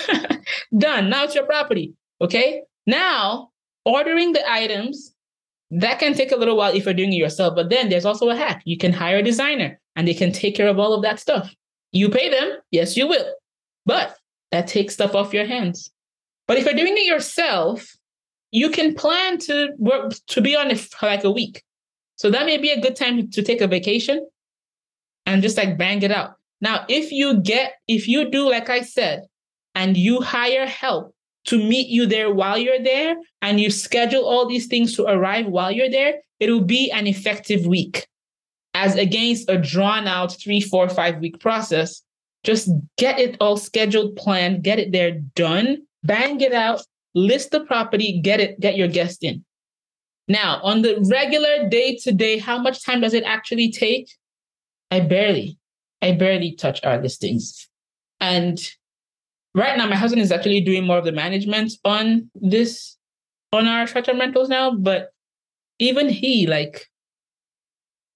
Done. 0.78 1.11
Now 1.11 1.25
it's 1.25 1.34
your 1.34 1.46
property. 1.46 1.94
Okay. 2.20 2.62
Now, 2.87 3.50
ordering 3.84 4.32
the 4.32 4.50
items, 4.50 5.14
that 5.70 5.99
can 5.99 6.14
take 6.14 6.30
a 6.30 6.37
little 6.37 6.56
while 6.56 6.75
if 6.75 6.84
you're 6.84 6.94
doing 6.94 7.12
it 7.12 7.16
yourself. 7.16 7.54
But 7.56 7.70
then 7.70 7.88
there's 7.88 8.04
also 8.04 8.28
a 8.28 8.37
hack. 8.37 8.62
You 8.64 8.78
can 8.78 8.92
hire 8.92 9.18
a 9.18 9.23
designer 9.23 9.80
and 9.96 10.06
they 10.06 10.14
can 10.14 10.32
take 10.32 10.54
care 10.54 10.68
of 10.68 10.78
all 10.78 10.92
of 10.92 11.02
that 11.02 11.18
stuff. 11.18 11.52
You 11.92 12.08
pay 12.08 12.28
them. 12.28 12.58
Yes, 12.70 12.96
you 12.96 13.08
will. 13.08 13.34
But 13.87 14.16
that 14.52 14.66
takes 14.66 14.94
stuff 14.94 15.14
off 15.14 15.34
your 15.34 15.46
hands. 15.46 15.90
But 16.46 16.58
if 16.58 16.64
you're 16.64 16.75
doing 16.75 16.96
it 16.96 17.06
yourself, 17.06 17.96
you 18.50 18.70
can 18.70 18.94
plan 18.94 19.38
to 19.38 19.70
work 19.78 20.12
to 20.28 20.40
be 20.40 20.54
on 20.54 20.70
it 20.70 20.78
for 20.78 21.06
like 21.06 21.25
a 21.25 21.30
week. 21.30 21.62
So 22.16 22.30
that 22.30 22.46
may 22.46 22.58
be 22.58 22.70
a 22.70 22.80
good 22.80 22.94
time 22.94 23.30
to 23.30 23.42
take 23.42 23.61
a 23.61 23.66
vacation 23.66 24.25
and 25.26 25.42
just 25.42 25.56
like 25.56 25.76
bang 25.76 26.02
it 26.02 26.12
out. 26.12 26.37
Now, 26.61 26.84
if 26.88 27.12
you 27.12 27.40
get, 27.40 27.75
if 27.88 28.08
you 28.08 28.30
do, 28.30 28.49
like 28.50 28.70
I 28.70 28.82
said, 28.82 29.26
and 29.75 29.96
you 29.96 30.20
hire 30.20 30.66
help 30.66 31.14
to 31.46 31.58
meet 31.58 31.88
you 31.88 32.06
there 32.06 32.32
while 32.32 32.56
you're 32.56 32.82
there, 32.82 33.16
and 33.42 33.61
you 33.61 33.70
schedule 33.70 34.25
all 34.25 34.49
these 34.49 34.66
things 34.66 34.96
to 34.96 35.04
arrive 35.04 35.46
while 35.46 35.70
you're 35.70 35.90
there, 35.90 36.14
it'll 36.40 36.62
be 36.64 36.90
an 36.90 37.06
effective 37.06 37.66
week 37.66 38.06
as 38.75 38.96
against 38.96 39.49
a 39.49 39.56
drawn 39.56 40.07
out 40.07 40.37
three, 40.40 40.61
four, 40.61 40.88
five 40.88 41.18
week 41.18 41.38
process. 41.40 42.02
Just 42.42 42.70
get 42.98 43.18
it 43.18 43.37
all 43.40 43.57
scheduled, 43.57 44.16
planned, 44.16 44.62
get 44.62 44.79
it 44.79 44.92
there 44.92 45.12
done, 45.35 45.79
bang 46.02 46.40
it 46.40 46.52
out, 46.52 46.83
list 47.14 47.52
the 47.52 47.61
property, 47.61 48.20
get 48.20 48.40
it, 48.40 48.61
get 48.61 48.76
your 48.76 48.88
guest 48.88 49.22
in. 49.22 49.44
Now, 50.29 50.61
on 50.62 50.83
the 50.83 50.98
regular 51.11 51.68
day 51.68 51.96
to 52.02 52.12
day, 52.12 52.38
how 52.38 52.59
much 52.59 52.85
time 52.85 53.00
does 53.00 53.14
it 53.14 53.24
actually 53.24 53.70
take? 53.70 54.11
I 54.90 55.00
barely. 55.00 55.59
I 56.05 56.12
barely 56.12 56.53
touch 56.55 56.85
our 56.85 57.01
listings. 57.01 57.69
And 58.21 58.61
right 59.55 59.77
now, 59.79 59.88
my 59.88 59.97
husband 59.97 60.23
is 60.23 60.31
actually 60.31 60.61
doing 60.61 60.87
more 60.87 60.99
of 60.99 61.05
the 61.05 61.12
management 61.12 61.73
on 61.85 62.31
this, 62.35 62.97
on 63.53 63.67
our 63.67 63.87
short-term 63.87 64.21
rentals 64.21 64.51
now. 64.51 64.75
But 64.75 65.12
even 65.79 66.09
he, 66.09 66.47
like, 66.47 66.87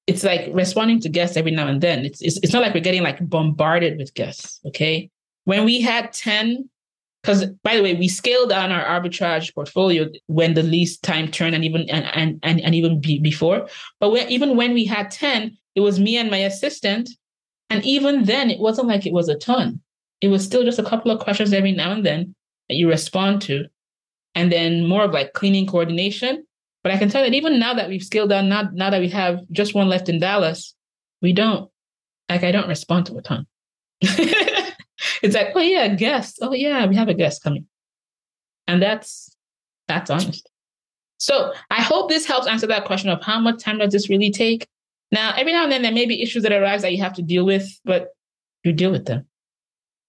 it's 0.06 0.24
like 0.24 0.50
responding 0.52 1.00
to 1.00 1.08
guests 1.08 1.36
every 1.36 1.50
now 1.50 1.66
and 1.66 1.80
then. 1.80 2.04
It's, 2.04 2.20
it's 2.22 2.38
it's 2.42 2.52
not 2.52 2.62
like 2.62 2.74
we're 2.74 2.80
getting 2.80 3.02
like 3.02 3.18
bombarded 3.28 3.98
with 3.98 4.14
guests. 4.14 4.60
Okay, 4.66 5.10
when 5.44 5.64
we 5.64 5.80
had 5.80 6.12
ten, 6.12 6.68
because 7.22 7.46
by 7.62 7.76
the 7.76 7.82
way, 7.82 7.94
we 7.94 8.08
scaled 8.08 8.50
down 8.50 8.72
our 8.72 8.84
arbitrage 8.84 9.54
portfolio 9.54 10.08
when 10.26 10.54
the 10.54 10.62
lease 10.62 10.98
time 10.98 11.28
turned, 11.30 11.54
and 11.54 11.64
even 11.64 11.88
and 11.90 12.06
and 12.14 12.40
and, 12.42 12.60
and 12.60 12.74
even 12.74 13.00
be, 13.00 13.18
before. 13.20 13.68
But 14.00 14.30
even 14.30 14.56
when 14.56 14.72
we 14.72 14.84
had 14.86 15.10
ten, 15.10 15.56
it 15.74 15.80
was 15.80 16.00
me 16.00 16.16
and 16.16 16.30
my 16.30 16.38
assistant 16.38 17.10
and 17.70 17.84
even 17.84 18.24
then, 18.24 18.50
it 18.50 18.60
wasn't 18.60 18.88
like 18.88 19.06
it 19.06 19.12
was 19.12 19.28
a 19.28 19.36
ton. 19.36 19.80
It 20.20 20.28
was 20.28 20.44
still 20.44 20.64
just 20.64 20.78
a 20.78 20.84
couple 20.84 21.10
of 21.10 21.20
questions 21.20 21.52
every 21.52 21.72
now 21.72 21.92
and 21.92 22.04
then 22.04 22.34
that 22.68 22.76
you 22.76 22.88
respond 22.88 23.42
to. 23.42 23.66
And 24.34 24.50
then 24.52 24.86
more 24.86 25.04
of 25.04 25.12
like 25.12 25.32
cleaning 25.32 25.66
coordination. 25.66 26.44
But 26.82 26.92
I 26.92 26.98
can 26.98 27.08
tell 27.08 27.22
that 27.22 27.34
even 27.34 27.58
now 27.58 27.74
that 27.74 27.88
we've 27.88 28.02
scaled 28.02 28.30
down, 28.30 28.48
now, 28.48 28.68
now 28.72 28.90
that 28.90 29.00
we 29.00 29.08
have 29.08 29.40
just 29.50 29.74
one 29.74 29.88
left 29.88 30.08
in 30.08 30.20
Dallas, 30.20 30.74
we 31.20 31.32
don't, 31.32 31.70
like, 32.28 32.44
I 32.44 32.52
don't 32.52 32.68
respond 32.68 33.06
to 33.06 33.16
a 33.16 33.22
ton. 33.22 33.46
it's 34.00 35.34
like, 35.34 35.48
oh 35.54 35.60
yeah, 35.60 35.88
guest. 35.88 36.38
Oh 36.40 36.52
yeah, 36.52 36.86
we 36.86 36.96
have 36.96 37.08
a 37.08 37.14
guest 37.14 37.42
coming. 37.42 37.66
And 38.66 38.80
that's, 38.80 39.34
that's 39.88 40.10
honest. 40.10 40.48
So 41.18 41.52
I 41.70 41.82
hope 41.82 42.08
this 42.08 42.26
helps 42.26 42.46
answer 42.46 42.68
that 42.68 42.84
question 42.84 43.10
of 43.10 43.22
how 43.22 43.40
much 43.40 43.62
time 43.62 43.78
does 43.78 43.92
this 43.92 44.08
really 44.08 44.30
take? 44.30 44.68
Now, 45.10 45.34
every 45.36 45.52
now 45.52 45.62
and 45.62 45.72
then 45.72 45.82
there 45.82 45.92
may 45.92 46.06
be 46.06 46.22
issues 46.22 46.42
that 46.42 46.52
arise 46.52 46.82
that 46.82 46.92
you 46.92 47.02
have 47.02 47.14
to 47.14 47.22
deal 47.22 47.46
with, 47.46 47.66
but 47.84 48.08
you 48.64 48.72
deal 48.72 48.90
with 48.90 49.06
them. 49.06 49.26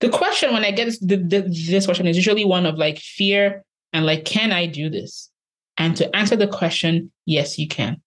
The 0.01 0.09
question 0.09 0.53
when 0.53 0.63
I 0.63 0.71
get 0.71 0.85
this, 0.85 0.99
the, 0.99 1.17
the, 1.17 1.41
this 1.41 1.85
question 1.85 2.07
is 2.07 2.15
usually 2.15 2.45
one 2.45 2.65
of 2.65 2.75
like 2.75 2.97
fear 2.97 3.63
and 3.93 4.05
like, 4.05 4.25
can 4.25 4.51
I 4.51 4.65
do 4.65 4.89
this? 4.89 5.29
And 5.77 5.95
to 5.97 6.13
answer 6.15 6.35
the 6.35 6.47
question, 6.47 7.11
yes, 7.25 7.57
you 7.57 7.67
can. 7.67 8.01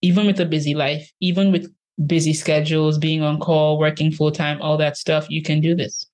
Even 0.00 0.26
with 0.26 0.40
a 0.40 0.46
busy 0.46 0.74
life, 0.74 1.10
even 1.20 1.52
with 1.52 1.72
busy 2.06 2.32
schedules, 2.32 2.98
being 2.98 3.22
on 3.22 3.38
call, 3.38 3.78
working 3.78 4.10
full 4.10 4.32
time, 4.32 4.60
all 4.62 4.76
that 4.78 4.96
stuff, 4.96 5.28
you 5.30 5.42
can 5.42 5.60
do 5.60 5.74
this. 5.74 6.06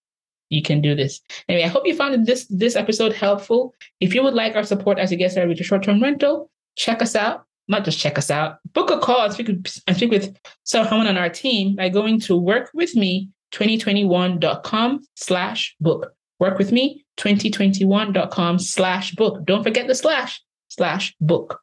You 0.50 0.62
can 0.62 0.80
do 0.80 0.94
this. 0.94 1.20
Anyway, 1.48 1.64
I 1.64 1.68
hope 1.68 1.86
you 1.86 1.94
found 1.94 2.26
this 2.26 2.46
this 2.46 2.74
episode 2.74 3.12
helpful. 3.12 3.74
If 4.00 4.14
you 4.14 4.22
would 4.22 4.32
like 4.32 4.56
our 4.56 4.64
support 4.64 4.98
as 4.98 5.12
a 5.12 5.16
guest 5.16 5.36
with 5.36 5.60
a 5.60 5.62
short-term 5.62 6.02
rental, 6.02 6.50
check 6.74 7.02
us 7.02 7.14
out 7.14 7.44
not 7.68 7.85
just 7.85 7.98
check 7.98 8.16
us 8.18 8.31
out, 8.31 8.59
book 8.72 8.90
a 8.90 8.98
call 8.98 9.24
and 9.24 9.33
speak 9.33 9.48
with, 9.48 9.81
and 9.87 9.96
speak 9.96 10.11
with 10.11 10.37
someone 10.64 11.07
on 11.07 11.16
our 11.16 11.28
team 11.28 11.76
by 11.76 11.88
going 11.88 12.18
to 12.20 12.40
workwithme2021.com 12.40 15.00
slash 15.14 15.76
book. 15.81 16.12
Workwithme2021.com 16.42 18.59
slash 18.59 19.12
book. 19.12 19.44
Don't 19.44 19.62
forget 19.62 19.87
the 19.87 19.94
slash 19.94 20.42
slash 20.68 21.14
book. 21.20 21.61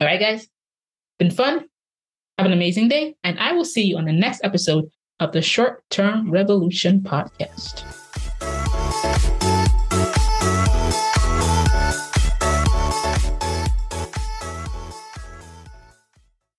All 0.00 0.06
right, 0.06 0.20
guys. 0.20 0.46
Been 1.18 1.30
fun. 1.30 1.64
Have 2.38 2.46
an 2.46 2.52
amazing 2.52 2.88
day. 2.88 3.14
And 3.22 3.38
I 3.38 3.52
will 3.52 3.64
see 3.64 3.84
you 3.84 3.98
on 3.98 4.06
the 4.06 4.12
next 4.12 4.42
episode 4.42 4.90
of 5.20 5.32
the 5.32 5.42
Short 5.42 5.84
Term 5.90 6.30
Revolution 6.30 7.00
podcast. 7.00 8.01